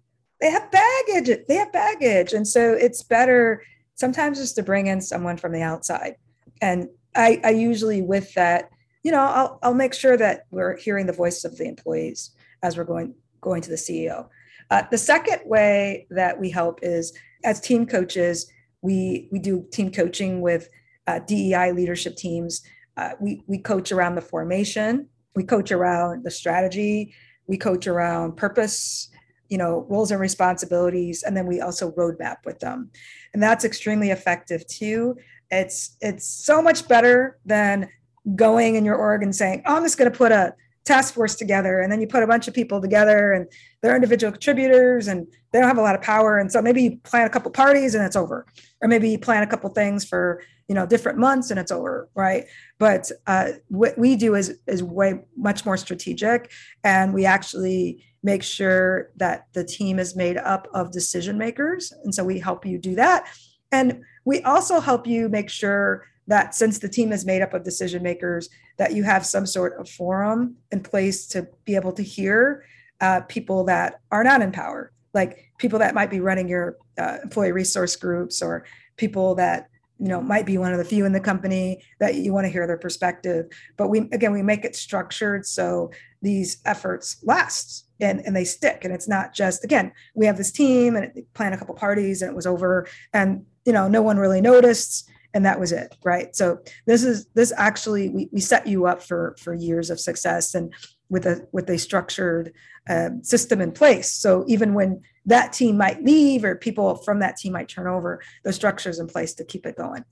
[0.40, 1.46] they have baggage.
[1.46, 3.62] They have baggage, and so it's better
[3.94, 6.16] sometimes just to bring in someone from the outside.
[6.62, 8.70] And I, I usually with that,
[9.02, 12.30] you know, I'll I'll make sure that we're hearing the voice of the employees
[12.62, 14.28] as we're going going to the CEO.
[14.70, 17.12] Uh, the second way that we help is
[17.44, 20.70] as team coaches, we, we do team coaching with
[21.06, 22.62] uh, DEI leadership teams.
[22.96, 27.14] Uh, we, we coach around the formation, we coach around the strategy,
[27.46, 29.10] we coach around purpose,
[29.48, 32.90] you know, roles and responsibilities, and then we also roadmap with them.
[33.34, 35.16] And that's extremely effective too.
[35.52, 37.88] It's it's so much better than
[38.34, 41.36] going in your org and saying, oh, I'm just going to put a task force
[41.36, 43.46] together and then you put a bunch of people together and
[43.80, 46.38] they're individual contributors and they don't have a lot of power.
[46.38, 48.46] And so maybe you plan a couple parties and it's over.
[48.80, 52.08] Or maybe you plan a couple things for you know different months and it's over
[52.14, 52.46] right?
[52.78, 56.50] But uh, what we do is is way much more strategic
[56.82, 61.92] and we actually make sure that the team is made up of decision makers.
[62.04, 63.28] And so we help you do that.
[63.72, 67.64] And we also help you make sure that since the team is made up of
[67.64, 72.02] decision makers, that you have some sort of forum in place to be able to
[72.02, 72.64] hear
[73.00, 77.18] uh, people that are not in power, like people that might be running your uh,
[77.22, 78.64] employee resource groups or
[78.96, 79.68] people that
[80.02, 82.50] you know might be one of the few in the company that you want to
[82.50, 83.46] hear their perspective.
[83.76, 88.84] But we again we make it structured so these efforts last and, and they stick.
[88.84, 92.32] And it's not just again we have this team and plan a couple parties and
[92.32, 96.34] it was over and you know no one really noticed and that was it right?
[96.34, 100.52] So this is this actually we, we set you up for for years of success
[100.56, 100.74] and
[101.10, 102.52] with a with a structured
[102.90, 104.12] uh, system in place.
[104.12, 108.20] So even when that team might leave or people from that team might turn over
[108.44, 110.04] the structures in place to keep it going.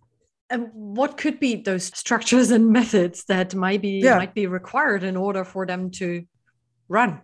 [0.48, 4.16] And what could be those structures and methods that might be yeah.
[4.16, 6.24] might be required in order for them to
[6.88, 7.20] run?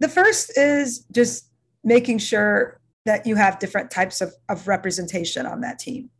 [0.00, 1.50] The first is just
[1.84, 6.10] making sure that you have different types of, of representation on that team.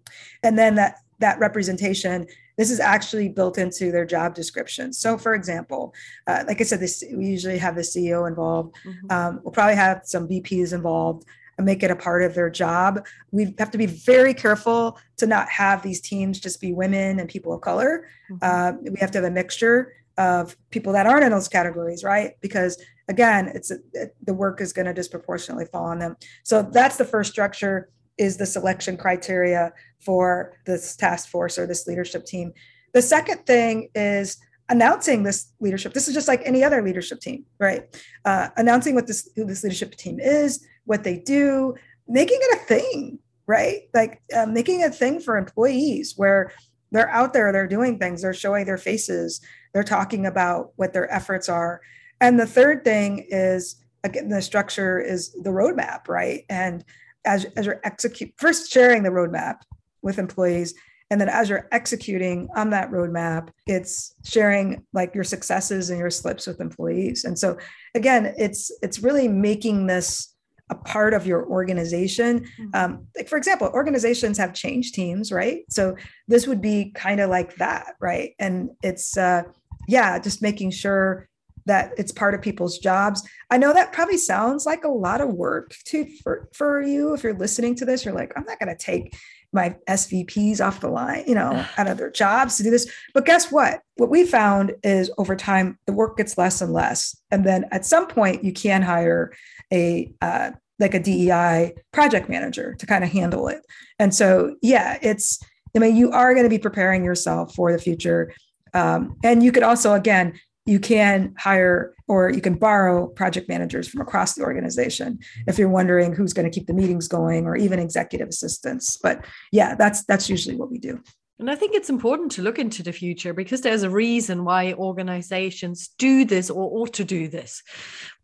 [0.43, 2.27] And then that that representation
[2.59, 4.93] this is actually built into their job description.
[4.93, 5.95] So for example
[6.27, 8.77] uh, like i said this we usually have the ceo involved.
[8.85, 9.11] Mm-hmm.
[9.11, 11.25] um, we'll probably have some vps involved
[11.57, 13.05] and make it a part of their job.
[13.33, 17.29] We have to be very careful to not have these teams just be women and
[17.29, 18.07] people of color.
[18.31, 18.39] Mm-hmm.
[18.43, 22.33] uh, we have to have a mixture of people that aren't in those categories right?
[22.41, 26.17] Because again it's it, the work is going to disproportionately fall on them.
[26.43, 31.87] So that's the first structure is the selection criteria for this task force or this
[31.87, 32.53] leadership team.
[32.95, 35.95] The second thing is announcing this leadership.
[35.95, 37.85] This is just like any other leadership team, right?
[38.25, 41.75] Uh, announcing what this who this leadership team is, what they do,
[42.07, 43.83] making it a thing, right?
[43.95, 46.53] Like uh, making a thing for employees where
[46.91, 49.41] they're out there, they're doing things, they're showing their faces,
[49.73, 51.81] they're talking about what their efforts are.
[52.21, 56.45] And the third thing is again, the structure is the roadmap, right?
[56.49, 56.85] And
[57.25, 59.61] as, as you're execute first sharing the roadmap
[60.03, 60.75] with employees
[61.11, 66.11] and then as you're executing on that roadmap it's sharing like your successes and your
[66.11, 67.25] slips with employees.
[67.25, 67.59] And so
[67.95, 70.35] again it's it's really making this
[70.71, 72.41] a part of your organization.
[72.41, 72.69] Mm-hmm.
[72.75, 75.65] um, like for example organizations have change teams right?
[75.71, 78.35] So this would be kind of like that right?
[78.39, 79.43] And it's uh
[79.87, 81.28] yeah just making sure
[81.69, 83.23] that it's part of people's jobs.
[83.51, 87.15] I know that probably sounds like a lot of work to for, for you.
[87.15, 89.15] If you're listening to this, you're like, I'm not going to take
[89.53, 92.91] my SVPs off the line, you know, out of their jobs to do this.
[93.15, 93.81] But guess what?
[93.97, 97.17] What we found is over time, the work gets less and less.
[97.31, 99.33] And then at some point, you can hire
[99.73, 103.61] a, uh, like a DEI project manager to kind of handle it.
[103.99, 105.41] And so, yeah, it's,
[105.77, 108.33] I mean, you are going to be preparing yourself for the future.
[108.75, 113.89] Um, and you could also, again, you can hire or you can borrow project managers
[113.89, 117.57] from across the organization if you're wondering who's going to keep the meetings going or
[117.57, 121.03] even executive assistants but yeah that's that's usually what we do
[121.41, 124.73] and I think it's important to look into the future because there's a reason why
[124.73, 127.63] organizations do this or ought to do this.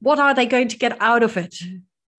[0.01, 1.55] What are they going to get out of it?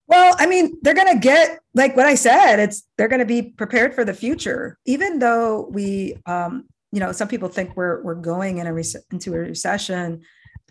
[0.08, 2.60] Well, I mean, they're going to get like what I said.
[2.60, 7.12] It's they're going to be prepared for the future, even though we um, you know
[7.12, 10.22] some people think we're we're going in a into a recession.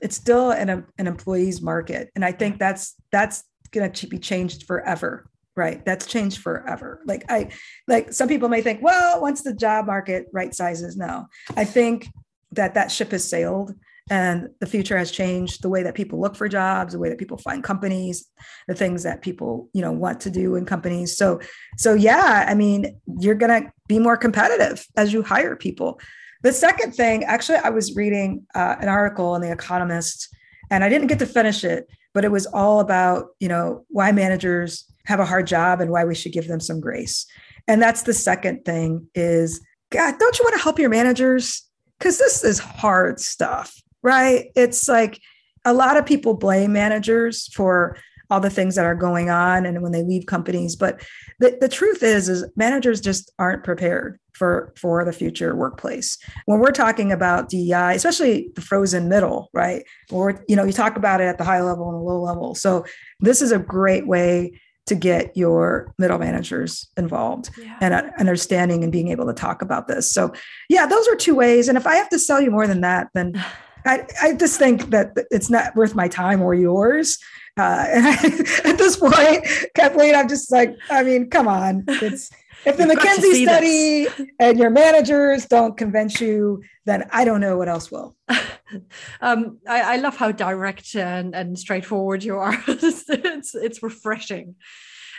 [0.02, 4.66] It's still an, an employees market and i think that's that's going to be changed
[4.68, 5.86] forever right?
[5.86, 7.02] That's changed forever.
[7.06, 7.50] Like i
[7.88, 11.26] like some people may think well once the job market right sizes no.
[11.56, 12.10] I think
[12.52, 13.74] that that ship has sailed
[14.10, 17.18] and the future has changed the way that people look for jobs the way that
[17.18, 18.28] people find companies
[18.68, 21.18] the things that people you know want to do in companies.
[21.18, 21.40] So
[21.78, 26.00] so yeah i mean you're to be more competitive as you hire people.
[26.44, 30.30] The second thing actually i was reading uh, an article in the economist
[30.70, 34.12] and i didn't get to finish it but it was all about you know why
[34.12, 37.28] managers have a hard job and why we should give them some grace.
[37.68, 41.64] And that's the second thing is god don't you want to help your managers?
[41.98, 44.52] Because this is hard stuff right?
[44.56, 45.20] It's like
[45.66, 47.98] a lot of people blame managers for
[48.30, 51.00] all the things that are going on and when they leave companies but
[51.40, 56.18] the, the truth is is managers just aren't prepared for for the future workplace.
[56.46, 59.84] When we're talking about dei especially the frozen middle right?
[60.12, 62.56] Or you know you talk about it at the high level and the low level.
[62.56, 62.86] So
[63.20, 67.78] this is a great way to get your middle managers involved yeah.
[67.82, 70.12] and uh, understanding and being able to talk about this.
[70.12, 70.34] So
[70.70, 71.68] yeah those are two ways.
[71.68, 73.34] And if i have to sell you more than that then
[73.86, 77.18] I, I just think that it's not worth my time or yours.
[77.58, 78.14] Uh, and I,
[78.70, 79.46] at this point,
[79.76, 81.86] Kathleen, I'm just like, I mean, come on.
[81.88, 82.30] It's
[82.66, 84.28] if the McKinsey study this.
[84.40, 88.16] and your managers don't convince you, then I don't know what else will.
[89.22, 92.62] um, I, I, love how direct and, and straightforward you are.
[92.68, 94.56] it's, it's refreshing.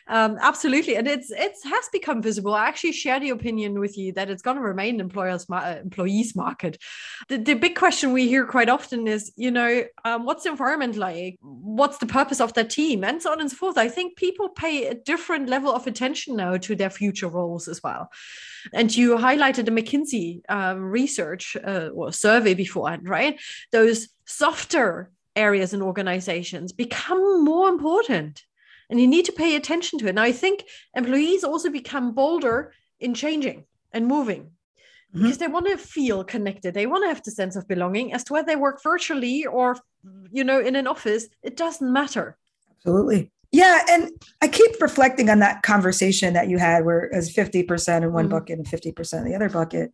[0.09, 2.55] Um, absolutely, and it's it has become visible.
[2.55, 6.37] I actually share the opinion with you that it's going to remain employers uh, employees
[6.37, 6.79] market.
[7.29, 10.97] The, the big question we hear quite often is, you know, um, what's the environment
[10.97, 11.39] like?
[11.41, 13.79] What's the purpose of that team, and so on and so forth.
[13.79, 17.83] I think people pay a different level of attention now to their future roles as
[17.83, 18.11] well.
[18.73, 23.41] And you highlighted the McKinsey um, research uh, or survey beforehand, right?
[23.73, 28.45] Those softer areas in organizations become more important
[28.91, 30.15] and you need to pay attention to it.
[30.15, 35.23] Now, I think employees also become bolder in changing and moving mm-hmm.
[35.23, 36.75] because they want to feel connected.
[36.75, 39.77] They want to have the sense of belonging as to whether they work virtually or,
[40.31, 41.29] you know, in an office.
[41.43, 42.37] It doesn't matter.
[42.71, 43.31] Absolutely.
[43.53, 43.83] Yeah.
[43.91, 44.11] And
[44.43, 48.25] I keep reflecting on that conversation that you had where it was 50% in one
[48.25, 48.31] mm-hmm.
[48.31, 49.93] bucket and 50% in the other bucket.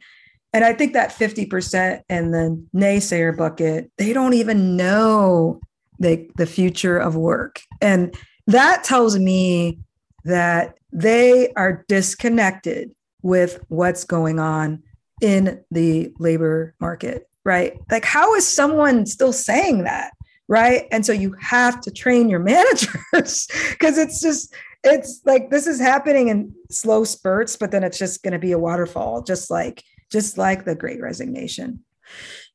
[0.52, 5.60] And I think that 50% and the naysayer bucket, they don't even know
[5.98, 7.60] the, the future of work.
[7.80, 8.14] And
[8.46, 9.78] that tells me
[10.24, 14.82] that they are disconnected with what's going on
[15.20, 17.78] in the labor market, right?
[17.90, 20.12] Like, how is someone still saying that?
[20.48, 20.86] Right.
[20.90, 24.52] And so you have to train your managers because it's just,
[24.84, 28.52] it's like this is happening in slow spurts, but then it's just going to be
[28.52, 31.84] a waterfall, just like, just like the great resignation.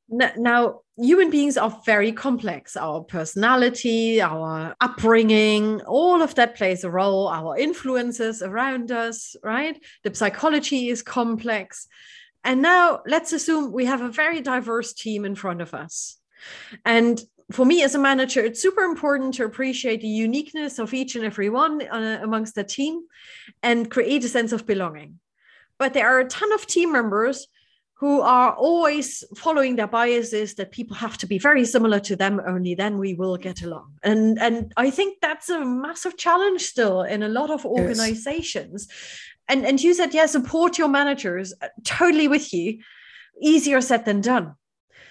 [0.10, 2.78] Now, human beings are very complex.
[2.78, 7.28] Our personality, our upbringing, all of that plays a role.
[7.28, 9.78] Our influences around us, right?
[10.04, 11.88] The psychology is complex.
[12.44, 16.18] And now let's assume we have a very diverse team in front of us.
[16.86, 21.16] And for me as a manager, it's super important to appreciate the uniqueness of each
[21.16, 23.02] and every one uh, amongst the team
[23.64, 25.20] and create a sense of belonging.
[25.78, 27.48] But there are a ton of team members
[28.00, 32.40] who are always following their biases that people have to be very similar to them
[32.46, 33.94] only then we will get along.
[34.04, 38.88] And and i think that's a massive challenge still in a lot of organizations.
[38.90, 39.20] Yes.
[39.50, 41.54] and and you said yeah support your managers.
[41.62, 42.80] Uh, totally with you.
[43.42, 44.56] Easier said than done.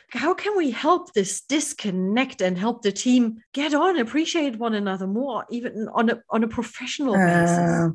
[0.09, 5.09] How can we help this disconnect and help the team get on appreciate one another
[5.09, 7.59] more even on a on a professional basis?
[7.59, 7.89] Uh,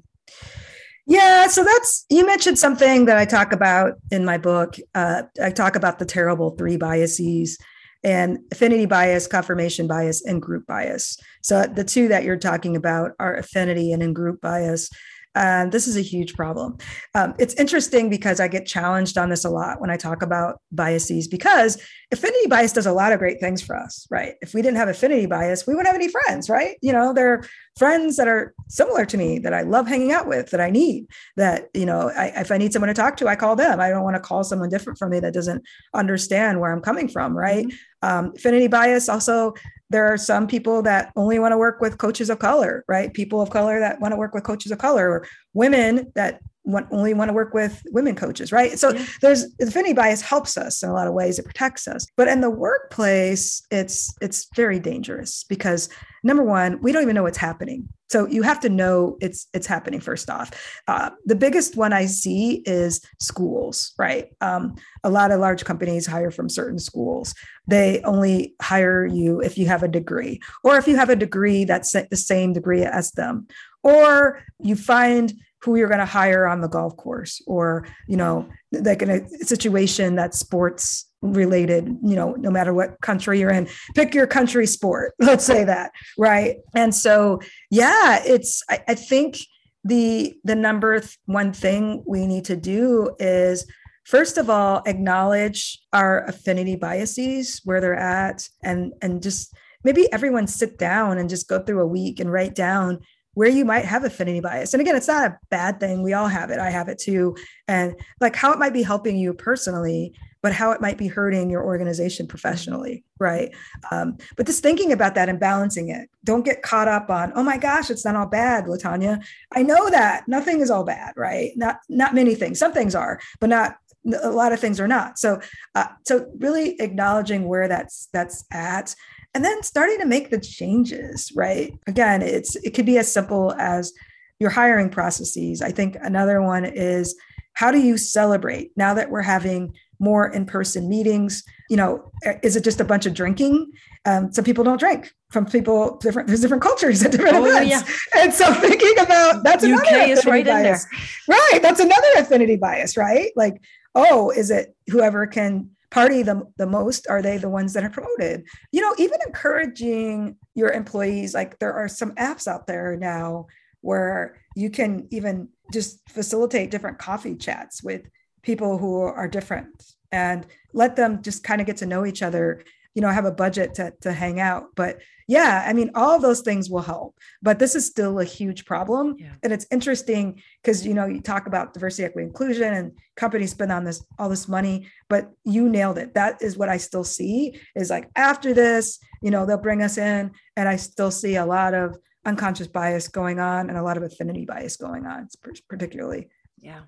[1.12, 4.78] yeah, so that's you mentioned something that I talk about in my book.
[4.96, 7.58] Uh, I talk about the terrible three biases
[8.02, 11.18] and affinity bias, confirmation bias, and group bias.
[11.42, 14.90] So the two that you're talking about are affinity and in group bias.
[15.34, 16.78] And this is a huge problem.
[17.16, 20.60] Um, it's interesting because I get challenged on this a lot when I talk about
[20.72, 24.36] biases because affinity bias does a lot of great things for us, right?
[24.42, 26.76] If we didn't have affinity bias, we wouldn't have any friends, right?
[26.82, 27.44] You know, there are
[27.78, 31.08] friends that are similar to me that I love hanging out with, that I need,
[31.38, 33.80] that, you know, I, if I need someone to talk to, I call them.
[33.80, 35.64] I don't want to call someone different from me that doesn't
[35.94, 37.66] understand where I'm coming from, right?
[37.66, 37.76] Mm-hmm.
[38.04, 39.54] Um, affinity bias also
[39.92, 43.14] there are some people that only want to work with coaches of color, right?
[43.14, 46.88] People of color that want to work with coaches of color, or women that want,
[46.92, 48.78] only want to work with women coaches, right?
[48.78, 49.06] So yeah.
[49.22, 51.40] there's affinity bias helps us in a lot of ways.
[51.40, 55.90] It protects us, but in the workplace, it's it's very dangerous because
[56.24, 57.88] number one, we don't even know what's happening.
[58.10, 60.52] So you have to know it's it's happening first off.
[60.88, 64.28] Uh, the biggest one I see is schools, right?
[64.42, 67.34] Um, a lot of large companies hire from certain schools.
[67.68, 71.64] They only hire you if you have a degree, or if you have a degree
[71.64, 73.48] that's the same degree as them,
[73.82, 75.34] or you find
[75.64, 79.28] who you're going to hire on the golf course or you know like in a
[79.46, 84.66] situation that's sports related you know no matter what country you're in pick your country
[84.66, 86.58] sport let's say that right?
[86.76, 87.40] And so
[87.70, 89.38] yeah it's I, I think
[89.84, 93.66] the the number one thing we need to do is
[94.06, 100.48] first of all acknowledge our affinity biases where they're at and and just maybe everyone
[100.48, 103.00] sit down and just go through a week and write down
[103.34, 104.74] where you might have affinity bias.
[104.74, 106.04] And again, it's not a bad thing.
[106.04, 106.60] We all have it.
[106.60, 107.36] I have it too.
[107.68, 111.50] And like how it might be helping you personally, but how it might be hurting
[111.50, 113.04] your organization professionally.
[113.20, 113.56] Right.
[113.92, 116.10] Um, but just thinking about that and balancing it.
[116.24, 119.24] Don't get caught up on, oh my gosh, it's not all bad, LaTonya.
[119.54, 121.52] I know that nothing is all bad, right?
[121.56, 122.60] Not not many things.
[122.60, 123.78] Some things are, but not
[124.22, 125.20] a lot of things are not.
[125.20, 125.40] So
[125.76, 128.96] uh, so really acknowledging where that's that's at
[129.34, 131.78] and then starting to make the changes right?
[131.88, 133.94] Again it's it could be as simple as
[134.40, 135.62] your hiring processes.
[135.62, 137.16] I think another one is
[137.54, 141.44] how do you celebrate now that we're having more in-person meetings?
[141.70, 142.12] You know
[142.44, 143.72] is it just a bunch of drinking?
[144.06, 147.70] Um, some people don't drink from people different there's different cultures at different oh, events.
[148.16, 148.24] Yeah.
[148.24, 150.86] and so thinking about that's UK another is right bias.
[150.86, 151.38] in there.
[151.38, 153.32] right that's another affinity bias right?
[153.36, 153.62] Like
[153.96, 157.90] oh is it whoever can party the, the most are they the ones that are
[157.90, 158.46] promoted.
[158.72, 163.48] You know even encouraging your employees like there are some apps out there now
[163.82, 168.02] where you can even just facilitate different coffee chats with
[168.42, 169.70] people who are different
[170.12, 172.64] and let them just kind of get to know each other
[172.94, 176.42] you know have a budget to, to hang out but yeah i mean all those
[176.42, 179.16] things will help but this is still a huge problem.
[179.18, 179.34] Yeah.
[179.44, 183.72] and it's interesting because you know you talk about diversity equity inclusion and companies spend
[183.72, 186.14] on this all this money but you nailed it.
[186.14, 189.98] That is what i still see is like after this you know they'll bring us
[189.98, 193.98] in and i still see a lot of unconscious bias going on and a lot
[193.98, 195.28] of affinity bias going on
[195.68, 196.28] particularly.
[196.60, 196.82] Yeah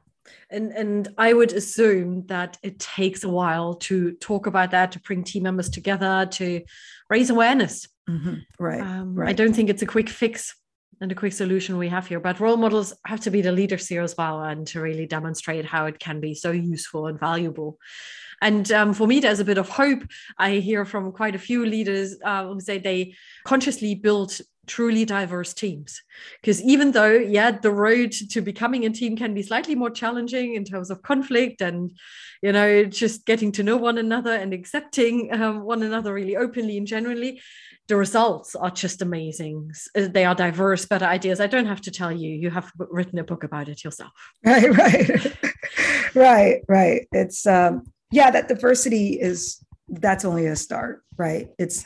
[0.50, 5.00] and and i would assume that it takes a while to talk about that to
[5.00, 6.62] bring team members together to
[7.10, 7.88] raise awareness.
[8.10, 8.36] Mm-hmm.
[8.60, 9.30] right, um, right.
[9.30, 10.54] i don't think it's a quick fix
[11.00, 13.88] and a quick solution we have here but role models have to be the leaders
[13.88, 17.78] here as well and to really demonstrate how it can be so useful and valuable
[18.44, 20.04] and um, for me, there's a bit of hope.
[20.38, 23.16] I hear from quite a few leaders uh, who say they
[23.46, 24.38] consciously build
[24.68, 26.02] truly diverse teams.
[26.42, 30.56] Because even though yeah the road to becoming a team can be slightly more challenging
[30.56, 31.92] in terms of conflict and
[32.42, 36.78] you know just getting to know one another and accepting um, one another really openly
[36.78, 37.42] and genuinely
[37.90, 39.72] the results are just amazing.
[39.96, 41.42] Uh, they are diverse better ideas.
[41.42, 42.30] I don't have to tell you.
[42.30, 44.12] You have written a book about it yourself.
[44.46, 45.38] Right right.
[46.16, 47.08] Right right.
[47.12, 51.50] It's um yeah that diversity is that's only a start right?
[51.58, 51.86] It's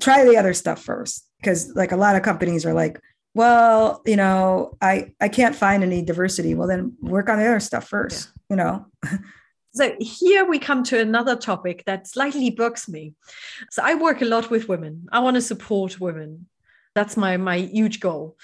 [0.00, 3.00] try the other stuff first because like a lot of companies are like
[3.34, 6.54] well you know i i can't find any diversity.
[6.54, 8.40] Well then work on the other stuff first yeah.
[8.50, 8.86] you know?
[9.76, 13.14] So here we come to another topic that slightly bugs me.
[13.72, 15.08] So i work a lot with women.
[15.10, 16.46] I want to support women.
[16.94, 18.36] That's my my huge goal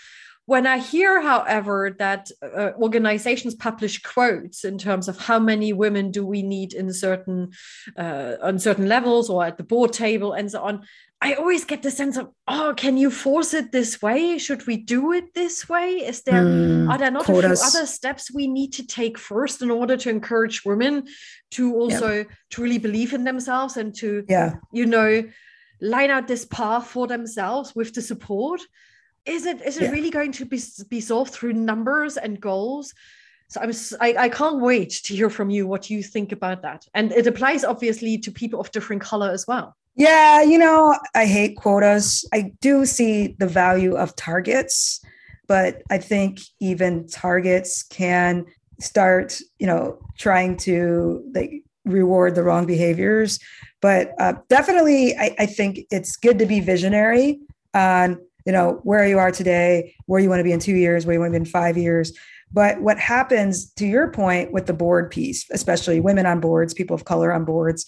[0.51, 6.11] when I hear, however, that uh, organizations publish quotes in terms of how many women
[6.11, 7.53] do we need in certain
[7.97, 10.83] uh, on certain levels or at the board table and so on,
[11.21, 14.39] I always get the sense of, oh, can you force it this way?
[14.39, 15.99] Should we do it this way?
[15.99, 17.45] Is there mm, are there not quotas.
[17.45, 21.07] a few other steps we need to take first in order to encourage women
[21.53, 22.25] to also yeah.
[22.51, 24.55] truly believe in themselves and to, yeah.
[24.73, 25.23] you know,
[25.81, 28.61] line out this path for themselves with the support?
[29.31, 29.91] Is it is it yeah.
[29.91, 32.93] really going to be be solved through numbers and goals?
[33.49, 36.87] So i'm I, I can't wait to hear from you what you think about that.
[36.95, 39.77] And it applies obviously to people of different color as well.
[39.97, 42.25] Yeah you know i hate quotas.
[42.33, 45.01] I do see the value of targets
[45.49, 48.47] but i think even targets can
[48.79, 53.39] start you know trying to like reward the wrong behaviors.
[53.81, 57.41] But uh, definitely I, I think it's good to be visionary
[57.75, 61.07] on you know, where you are today, where you want to be in two years,
[61.07, 62.13] where you want to be in five years.
[62.53, 66.95] But what happens to your point with the board piece, especially women on boards, people
[66.95, 67.87] of color on boards,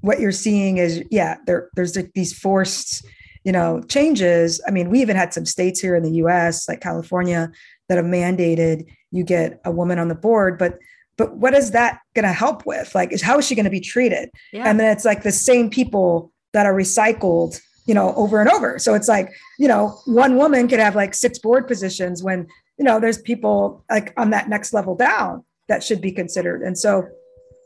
[0.00, 3.04] what you're seeing is, yeah, there, there's these forced,
[3.44, 4.60] you know, changes.
[4.66, 7.50] I mean, we even had some states here in the US, like California,
[7.88, 10.78] that have mandated you get a woman on the board, but
[11.16, 12.94] but what is that going to help with?
[12.94, 14.30] Like, is how is she going to be treated?
[14.54, 14.62] Yeah.
[14.64, 18.78] And then it's like the same people that are recycled you know, over and over.
[18.78, 22.46] So it's like, you know, one woman could have like six board positions when,
[22.78, 26.62] you know, there's people like on that next level down that should be considered.
[26.62, 27.08] And so,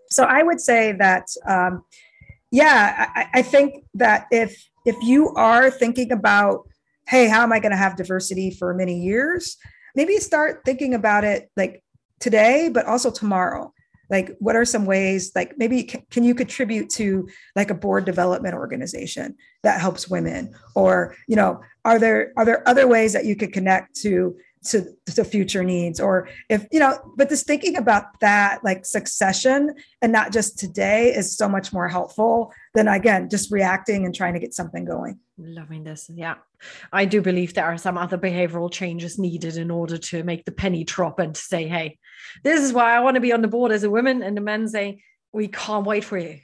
[0.09, 1.85] so I would say that, um,
[2.51, 6.69] yeah, I, I think that if if you are thinking about,
[7.09, 9.57] hey, how am I going to have diversity for many years?
[9.97, 11.83] Maybe start thinking about it like
[12.21, 13.73] today, but also tomorrow
[14.11, 18.55] like what are some ways like maybe can you contribute to like a board development
[18.55, 20.55] organization that helps women?
[20.75, 24.87] Or you know are there are there other ways that you could connect to to
[25.15, 30.11] the future needs or if you know but just thinking about that like succession and
[30.11, 34.41] not just today is so much more helpful than again just reacting and trying to
[34.41, 35.19] get something going.
[35.37, 36.37] Loving this yeah.
[36.93, 40.53] I do believe there are some other behavioral changes needed in order to make the
[40.53, 41.99] penny drop and say hey
[42.43, 44.23] this is why i want to be on the board as a woman.
[44.23, 45.03] And the men say
[45.33, 46.39] we can't wait for you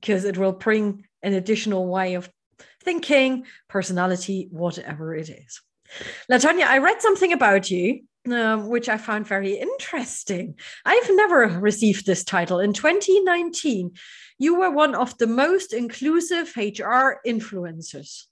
[0.00, 2.30] because it will bring an additional way of
[2.82, 5.60] thinking personality whatever it is
[6.30, 10.58] LaTonya, I read something about you, um, which I found very interesting.
[10.84, 12.60] I've never received this title.
[12.60, 13.92] In 2019,
[14.38, 18.24] you were one of the most inclusive HR influencers.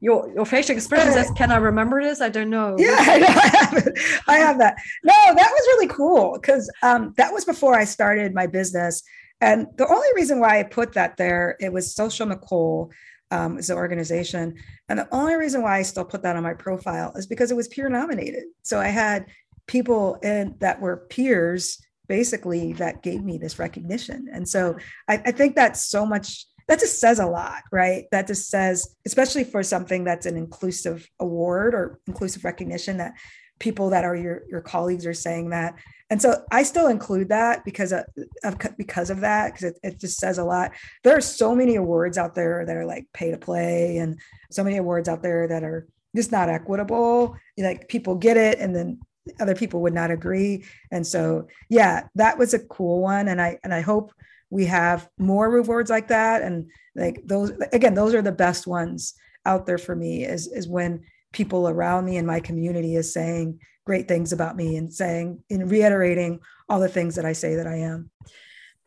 [0.00, 2.20] Your, your facial expression says, Can I remember this?
[2.20, 2.74] I don't know.
[2.76, 3.98] Yeah, I, know, I have it.
[4.26, 4.76] I have that.
[5.04, 9.02] No, that was really cool because um, that was before I started my business.
[9.40, 12.90] And the only reason why I put that there, it was Social Nicole
[13.32, 14.54] um, an organization.
[14.88, 17.56] And the only reason why I still put that on my profile is because it
[17.56, 18.44] was peer nominated.
[18.62, 19.26] So I had
[19.66, 24.28] people in that were peers basically that gave me this recognition.
[24.30, 24.76] And so
[25.08, 28.04] I, I think that's so much that just says a lot, right?
[28.12, 33.14] That just says, especially for something that's an inclusive award or inclusive recognition, that
[33.62, 35.76] people that are your your colleagues are saying that.
[36.10, 38.04] And so i still include that because of,
[38.44, 40.72] of because of that because it, it just says a lot.
[41.04, 44.18] There are so many awards out there that are like pay to play and
[44.50, 47.36] so many awards out there that are just not equitable.
[47.56, 49.00] Like people get it and then
[49.38, 50.64] other people would not agree.
[50.90, 53.28] And so yeah that was a cool one.
[53.28, 54.12] And i and i hope
[54.50, 56.42] we have more rewards like that.
[56.42, 59.14] And like those again those are the best ones
[59.46, 63.58] out there for me is is when people around me in my community is saying
[63.84, 67.66] great things about me and saying and reiterating all the things that I say that
[67.66, 68.10] I am.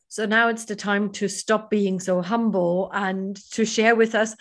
[0.07, 4.35] So now it's the time to stop being so humble and to share with us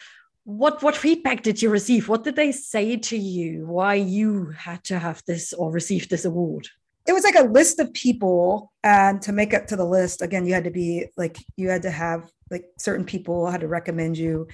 [0.44, 2.08] what what feedback did you receive?
[2.08, 3.66] What did they say to you?
[3.66, 6.68] Why you had to have this or receive this award?
[7.08, 10.46] It was like a list of people, and to make it to the list, again,
[10.46, 14.18] you had to be like you had to have like certain people had to recommend
[14.18, 14.46] you,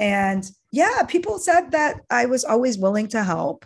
[0.00, 3.64] and yeah, people said that I was always willing to help.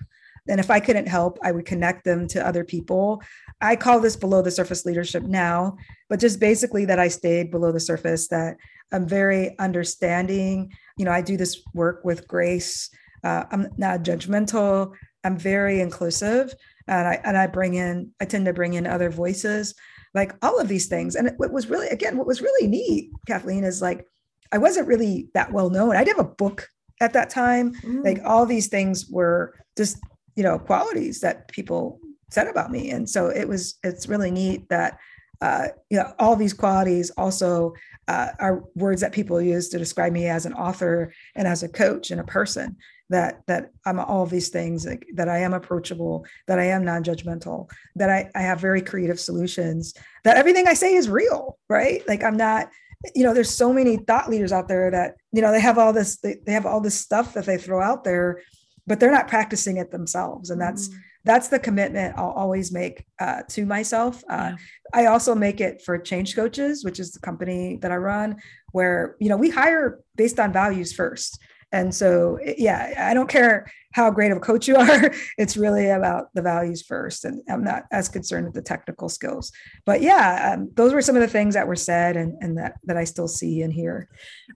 [0.49, 3.23] And if I couldn't help, I would connect them to other people.
[3.61, 5.77] I call this below the surface leadership now,
[6.09, 8.57] but just basically that I stayed below the surface, that
[8.93, 10.73] I'm very understanding.
[10.97, 12.91] You know, I do this work with grace.
[13.23, 14.93] Uh, I'm not judgmental.
[15.23, 16.55] I'm very inclusive.
[16.89, 19.75] And I, and I bring in, I tend to bring in other voices,
[20.13, 21.15] like all of these things.
[21.15, 24.05] And what was really, again, what was really neat, Kathleen, is like,
[24.53, 25.97] I wasn't really that well known.
[25.97, 26.69] I didn't have a book
[27.01, 27.75] at that time.
[27.77, 28.05] Mm.
[28.05, 29.99] Like all these things were just,
[30.37, 31.99] you know, qualities that people
[32.31, 32.91] said about me.
[32.91, 34.99] And so it was, it's really neat that,
[35.41, 37.73] uh, you know, all these qualities also
[38.09, 41.69] uh, are words that people use to describe me as an author and as a
[41.69, 42.77] coach and a person.
[43.13, 47.71] that that I'm all these things like, that I am approachable, that I am non-judgmental,
[47.97, 49.95] that I, I have very creative solutions,
[50.25, 52.03] that everything I say is real, right?
[52.09, 52.71] Like I'm not,
[53.15, 55.93] you know, there's so many thought leaders out there that, you know, they have all
[55.93, 58.41] this, they, they have all this stuff that they throw out there,
[58.87, 60.51] but they're not practicing it themselves.
[60.51, 60.95] And that's mm.
[61.25, 64.23] that's the commitment I'll always make uh, to myself.
[64.29, 64.57] Uh, yeah.
[64.93, 68.37] I also make it for change coaches, which is the company that I run,
[68.73, 71.39] where you know we hire based on values first.
[71.73, 75.13] And so, yeah, I don't care how great of a coach you are.
[75.39, 77.25] It's really about the values first.
[77.25, 79.53] And I'm not as concerned with the technical skills.
[79.85, 82.75] But yeah, um, those were some of the things that were said and, and that,
[82.85, 84.09] that I still see and hear.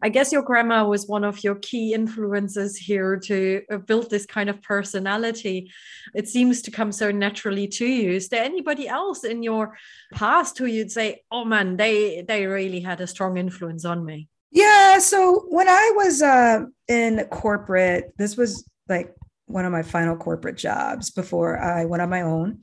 [0.02, 4.26] I guess your grandma was one of your key influences here to uh, build this
[4.26, 5.70] kind of personality.
[6.14, 8.12] It seems to come so naturally to you.
[8.12, 9.76] Is there anybody else in your
[10.12, 14.28] past who you'd say, oh man, they, they really had a strong influence on me?
[14.50, 14.98] Yeah.
[14.98, 19.14] So when I was uh, in corporate, this was like
[19.46, 22.60] one of my final corporate jobs before I went on my own.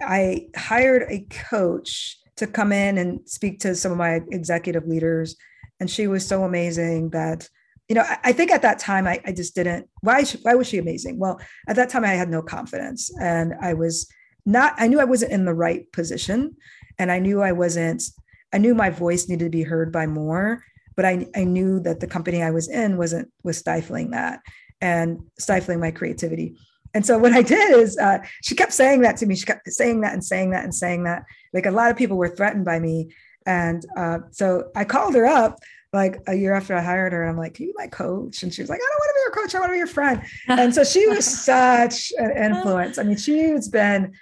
[0.00, 5.36] I hired a coach to come in and speak to some of my executive leaders.
[5.80, 7.48] And she was so amazing that,
[7.88, 10.68] you know, I, I think at that time I, I just didn't, why, why was
[10.68, 11.18] she amazing?
[11.18, 14.08] Well, at that time I had no confidence and I was
[14.46, 16.56] not, I knew I wasn't in the right position
[16.98, 18.02] and I knew I wasn't,
[18.52, 20.64] I knew my voice needed to be heard by more
[20.96, 24.40] but I, I knew that the company I was in wasn't was stifling that
[24.80, 26.56] and stifling my creativity.
[26.94, 29.34] And so what I did is uh, she kept saying that to me.
[29.34, 31.24] She kept saying that and saying that and saying that.
[31.52, 33.10] Like a lot of people were threatened by me.
[33.46, 35.58] And uh, so I called her up
[35.92, 37.22] like a year after I hired her.
[37.22, 38.42] And I'm like, Can you be my coach?
[38.42, 39.54] And she was like, I don't want to be your coach.
[39.54, 40.22] I want to be your friend.
[40.48, 42.98] And so she was such an influence.
[42.98, 44.12] I mean, she's been,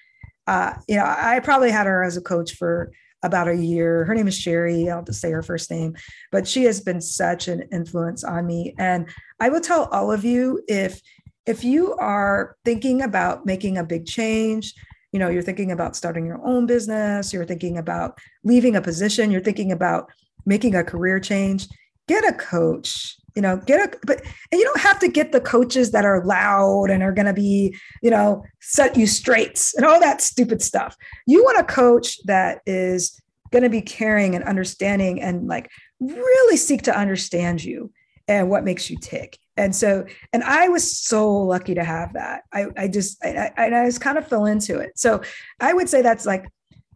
[0.47, 2.93] uh, you know, I probably had her as a coach for
[3.23, 4.05] about a year.
[4.05, 4.91] Her name is Sherry.
[4.91, 5.95] I'll just say her first name,
[6.31, 8.75] but she has been such an influence on me.
[8.79, 9.09] And
[9.41, 11.01] I will tell all of you if
[11.45, 14.75] if you are thinking about making a big change,
[15.13, 19.31] you know, you're thinking about starting your own business, you're thinking about leaving a position,
[19.31, 20.11] you're thinking about
[20.47, 21.69] making a career change,
[22.07, 24.21] get a coach you know get a but
[24.51, 27.33] and you don't have to get the coaches that are loud and are going to
[27.33, 30.97] be you know set you straight and all that stupid stuff.
[31.27, 33.21] You want a coach that is
[33.51, 35.71] going to be caring and understanding and like
[36.01, 37.93] really seek to understand you
[38.29, 39.39] and what makes you tick.
[39.57, 42.43] And so and i was so lucky to have that.
[42.53, 44.99] I i just I, I, I just kind of fell into it.
[44.99, 45.23] So
[45.61, 46.47] i would say that's like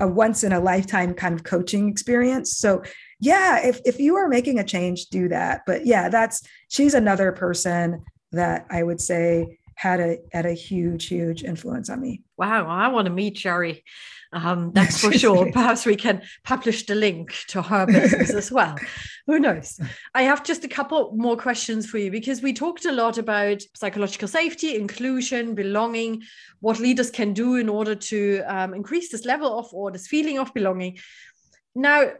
[0.00, 2.56] a once in a lifetime kind of coaching experience.
[2.56, 2.82] So
[3.20, 5.62] yeah, if if you are making a change, do that.
[5.66, 11.06] But yeah, that's she's another person that I would say had a had a huge
[11.06, 12.22] huge influence on me.
[12.36, 13.84] Wow, I want to meet Sherry.
[14.32, 15.50] Um, that's for sure.
[15.50, 18.76] Perhaps we can publish the link to her business as well.
[19.26, 19.80] Who knows?
[20.14, 23.62] I have just a couple more questions for you because we talked a lot about
[23.74, 26.22] psychological safety, inclusion, belonging,
[26.60, 30.38] what leaders can do in order to um, increase this level of or this feeling
[30.38, 30.98] of belonging.
[31.74, 32.12] Now,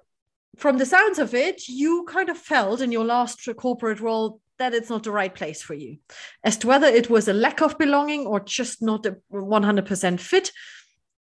[0.57, 4.75] from the sounds of it, you kind of felt in your last corporate role that
[4.75, 5.99] it's not the right place for you.
[6.43, 10.51] As to whether it was a lack of belonging or just not a 100% fit,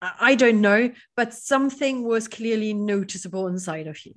[0.02, 4.14] I don't know, but something was clearly noticeable inside of you.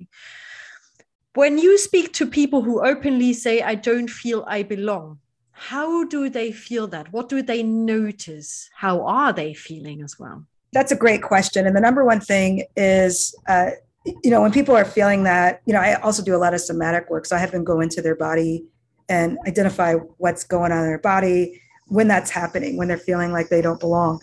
[1.33, 5.19] When you speak to people who openly say, I don't feel I belong,
[5.51, 7.11] how do they feel that?
[7.11, 8.69] What do they notice?
[8.75, 10.45] How are they feeling as well?
[10.73, 11.65] That's a great question.
[11.65, 13.71] And the number one thing is uh,
[14.23, 16.61] you know, when people are feeling that, you know, I also do a lot of
[16.61, 17.25] somatic work.
[17.25, 18.65] So I have them go into their body
[19.09, 23.49] and identify what's going on in their body when that's happening, when they're feeling like
[23.49, 24.19] they don't belong.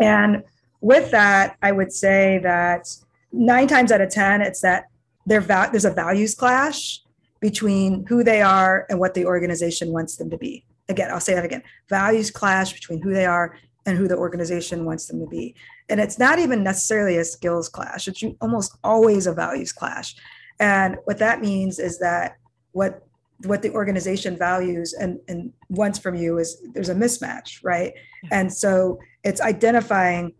[0.00, 0.42] And
[0.80, 2.88] with that, I would say that
[3.32, 4.84] nine times out of 10, it's that
[5.26, 7.00] va- there's a values clash
[7.40, 10.64] between who they are and what the organization wants them to be.
[10.88, 13.56] Again, I'll say that again values clash between who they are
[13.86, 15.54] and who the organization wants them to be.
[15.88, 20.14] And it's not even necessarily a skills clash, it's almost always a values clash.
[20.60, 22.36] And what that means is that
[22.72, 23.02] what
[23.44, 27.92] what the organization values and, and wants from you is there's a mismatch, right?
[28.30, 30.32] And so it's identifying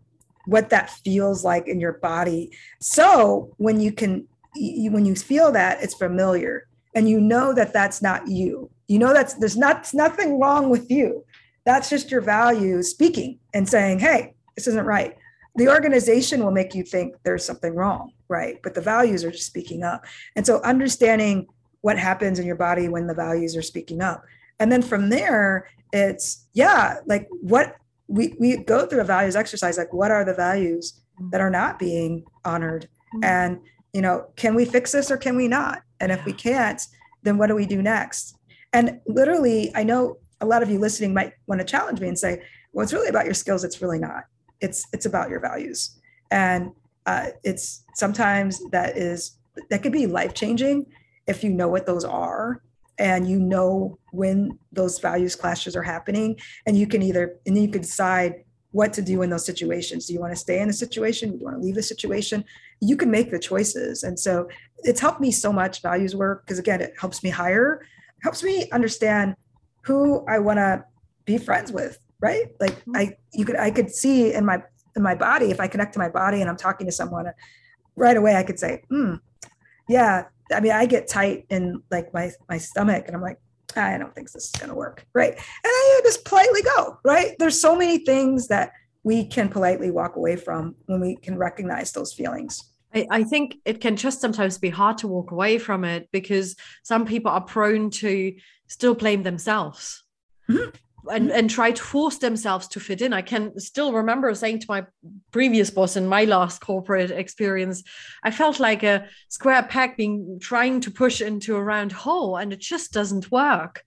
[0.45, 2.51] what that feels like in your body.
[2.79, 7.73] So when you can, you, when you feel that, it's familiar, and you know that
[7.73, 8.69] that's not you.
[8.87, 11.25] You know that's there's not nothing wrong with you.
[11.65, 15.15] That's just your values speaking and saying, "Hey, this isn't right."
[15.55, 18.59] The organization will make you think there's something wrong, right?
[18.63, 20.05] But the values are just speaking up.
[20.35, 21.47] And so understanding
[21.81, 24.23] what happens in your body when the values are speaking up.
[24.59, 27.75] And then from there, it's yeah, like what
[28.07, 31.01] we we go through a values exercise, like what are the values
[31.31, 32.87] that are not being honored?
[33.15, 33.23] Mm-hmm.
[33.23, 33.59] And
[33.93, 35.83] you know, can we fix this or can we not?
[35.99, 36.81] And if we can't,
[37.23, 38.37] then what do we do next?
[38.73, 42.19] And literally, I know a lot of you listening might want to challenge me and
[42.19, 42.41] say,
[42.73, 43.63] well, it's really about your skills.
[43.63, 44.25] It's really not.
[44.61, 45.99] It's it's about your values.
[46.31, 46.71] And
[47.05, 49.37] uh, it's sometimes that is
[49.69, 50.85] that could be life changing
[51.27, 52.61] if you know what those are
[52.97, 56.37] and you know when those values clashes are happening.
[56.65, 60.05] And you can either and then you can decide what to do in those situations.
[60.05, 61.31] Do you want to stay in the situation?
[61.31, 62.43] Do you want to leave the situation?
[62.81, 64.03] You can make the choices.
[64.03, 64.49] And so
[64.85, 67.81] it's helped me so much values work because again it helps me hire
[68.21, 69.35] helps me understand
[69.81, 70.83] who i want to
[71.25, 72.47] be friends with right?
[72.59, 72.95] Like mm-hmm.
[72.95, 74.57] i you could i could see in my
[74.95, 77.25] in my body if i connect to my body and i'm talking to someone
[77.95, 79.15] right away i could say hmm
[79.89, 80.23] yeah
[80.53, 83.39] i mean i get tight in like my my stomach and i'm like
[83.75, 85.33] i don't think this is going to work right?
[85.33, 87.35] And i just politely go right?
[87.39, 88.71] There's so many things that
[89.03, 92.53] we can politely walk away from when we can recognize those feelings.
[92.95, 96.55] I, I think it can just sometimes be hard to walk away from it because
[96.83, 98.33] some people are prone to
[98.67, 100.03] still blame themselves.
[100.49, 100.69] Mm-hmm
[101.11, 103.13] and, and try to force themselves to fit in.
[103.13, 104.85] I can still remember saying to my
[105.31, 107.83] previous boss in my last corporate experience,
[108.23, 112.53] I felt like a square peg being trying to push into a round hole, and
[112.53, 113.83] it just doesn't work.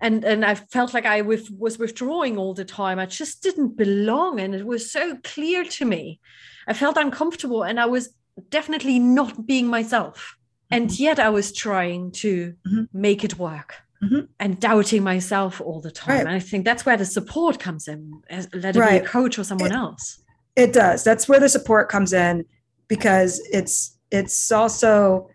[0.00, 2.98] And and I felt like I with, was withdrawing all the time.
[2.98, 6.20] I just didn't belong, and it was so clear to me.
[6.66, 8.10] I felt uncomfortable, and I was
[8.50, 10.36] definitely not being myself.
[10.70, 11.02] And mm-hmm.
[11.02, 12.84] yet I was trying to mm-hmm.
[12.92, 14.20] make it work mm-hmm.
[14.40, 16.16] and doubting myself all the time.
[16.16, 16.20] Right.
[16.20, 19.02] And I think that's where the support comes in, let it right.
[19.02, 20.22] be a coach or someone it, else.
[20.56, 21.04] It does.
[21.04, 22.44] That's where the support comes in
[22.88, 25.28] because it's it's also,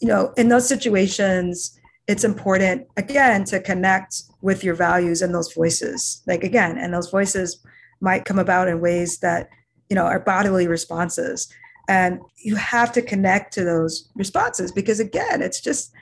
[0.00, 5.52] you know, in those situations, it's important again to connect with your values and those
[5.52, 6.22] voices.
[6.26, 7.64] Like again, and those voices
[8.00, 9.48] might come about in ways that,
[9.88, 11.48] you know, are bodily responses.
[11.88, 15.92] And you have to connect to those responses because again, it's just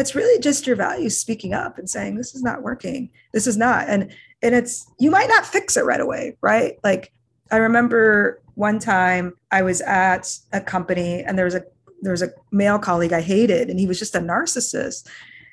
[0.00, 3.10] it's really just your values speaking up and saying this is not working.
[3.32, 4.10] This is not and
[4.42, 6.78] and it's you might not fix it right away right?
[6.82, 7.12] Like
[7.52, 11.64] i remember one time i was at a company and there was a
[12.02, 15.06] there was a male colleague i hated and he was just a narcissist.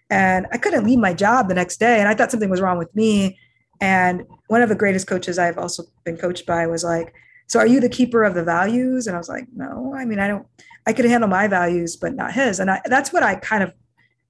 [0.09, 2.77] And i couldn't leave my job the next day and i thought something was wrong
[2.77, 3.37] with me.
[3.79, 7.13] And one of the greatest coaches i've also been coached by was like
[7.47, 9.07] so are you the keeper of the values?
[9.07, 10.47] And i was like no i mean i don't
[10.85, 12.61] i could handle my values but not his.
[12.61, 13.73] And I, that's what i kind of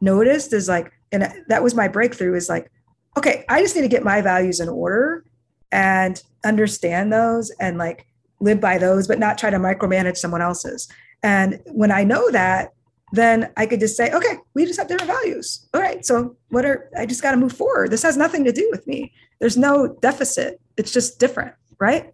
[0.02, 2.72] noticed is like, and that was my breakthrough is like,
[3.18, 5.26] okay, I just need to get my values in order
[5.72, 8.06] and understand those and like
[8.40, 10.88] live by those, but not try to micromanage someone else's.
[11.24, 12.74] And when I know that,
[13.14, 15.68] then I could just say, okay, we just have different values.
[15.74, 16.06] All right.
[16.06, 17.90] So what are, I just got to move forward.
[17.90, 19.14] This has nothing to do with me.
[19.40, 20.60] There's no deficit.
[20.78, 21.56] It's just different.
[21.80, 22.14] Right.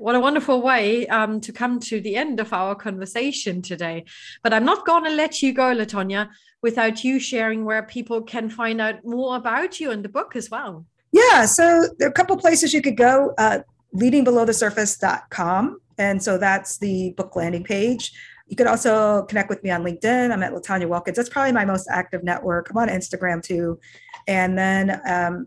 [0.00, 4.06] What a wonderful way um, to come to the end of our conversation today.
[4.42, 6.30] But I'm not going to let you go, LaTonya,
[6.62, 10.50] without you sharing where people can find out more about you and the book as
[10.50, 10.86] well.
[11.12, 13.34] Yeah, so there are a couple places you could go.
[13.36, 13.58] Uh,
[13.94, 15.80] leadingbelowthesurface.com.
[15.98, 18.10] And so that's the book landing page.
[18.46, 20.32] You could also connect with me on LinkedIn.
[20.32, 21.18] I'm at LaTonya Wilkins.
[21.18, 22.70] That's probably my most active network.
[22.70, 23.78] I'm on Instagram too.
[24.26, 25.44] And then um,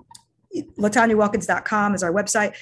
[0.77, 2.53] LatonyaWilkins.com is our website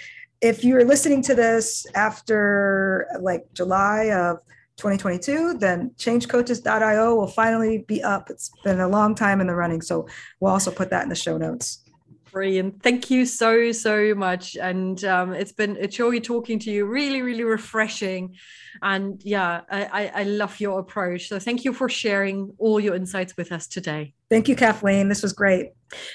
[0.41, 4.39] if you're listening to this after like July of
[4.77, 8.29] 2022, then changecoaches.io will finally be up.
[8.29, 9.81] It's been a long time in the running.
[9.81, 10.07] So
[10.39, 11.85] we'll also put that in the show notes.
[12.31, 12.81] Brilliant.
[12.81, 14.55] Thank you so, so much.
[14.55, 16.85] And um, it's been a joy talking to you.
[16.85, 18.35] Really, really refreshing.
[18.81, 21.27] And yeah, I, I love your approach.
[21.27, 24.13] So thank you for sharing all your insights with us today.
[24.31, 25.09] Thank you, Kathleen.
[25.09, 25.71] This was great.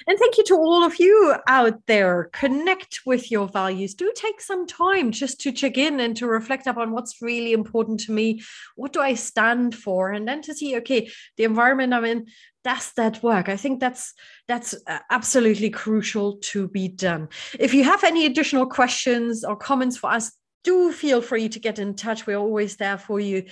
[0.06, 2.30] And thank you to all of you out there.
[2.32, 3.92] Connect with your values.
[3.92, 8.00] Do take some time just to check in and to reflect upon what's really important
[8.00, 8.42] to me.
[8.74, 10.12] What do I stand for?
[10.12, 12.28] And then to see, okay, the environment I'm in,
[12.64, 13.50] does that work?
[13.50, 14.14] I think that's
[14.48, 17.28] that's uh, absolutely crucial to be done.
[17.60, 20.32] If you have any additional questions or comments for us,
[20.66, 22.26] do feel free to get in touch.
[22.26, 23.44] We're always there for you.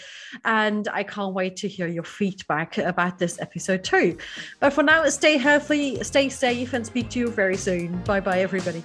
[0.45, 4.19] And I can't wait to hear your feedback about this episode too.
[4.59, 8.03] But for now, stay healthy, stay safe, and speak to you very soon.
[8.03, 8.83] Bye bye, everybody.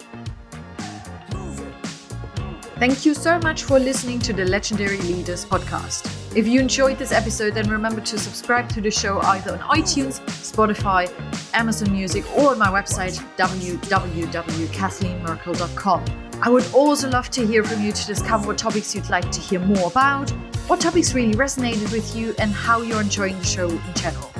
[2.78, 6.06] Thank you so much for listening to the Legendary Leaders podcast.
[6.38, 10.22] If you enjoyed this episode, then remember to subscribe to the show either on iTunes,
[10.28, 11.12] Spotify,
[11.54, 16.29] Amazon Music, or on my website, www.kathleenmerkel.com.
[16.42, 19.42] I would also love to hear from you to discover what topics you'd like to
[19.42, 20.30] hear more about,
[20.68, 24.32] what topics really resonated with you, and how you're enjoying the show in general.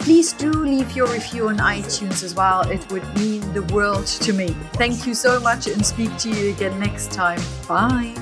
[0.00, 2.68] Please do leave your review on iTunes as well.
[2.68, 4.48] It would mean the world to me.
[4.74, 7.40] Thank you so much and speak to you again next time.
[7.68, 8.14] Bye.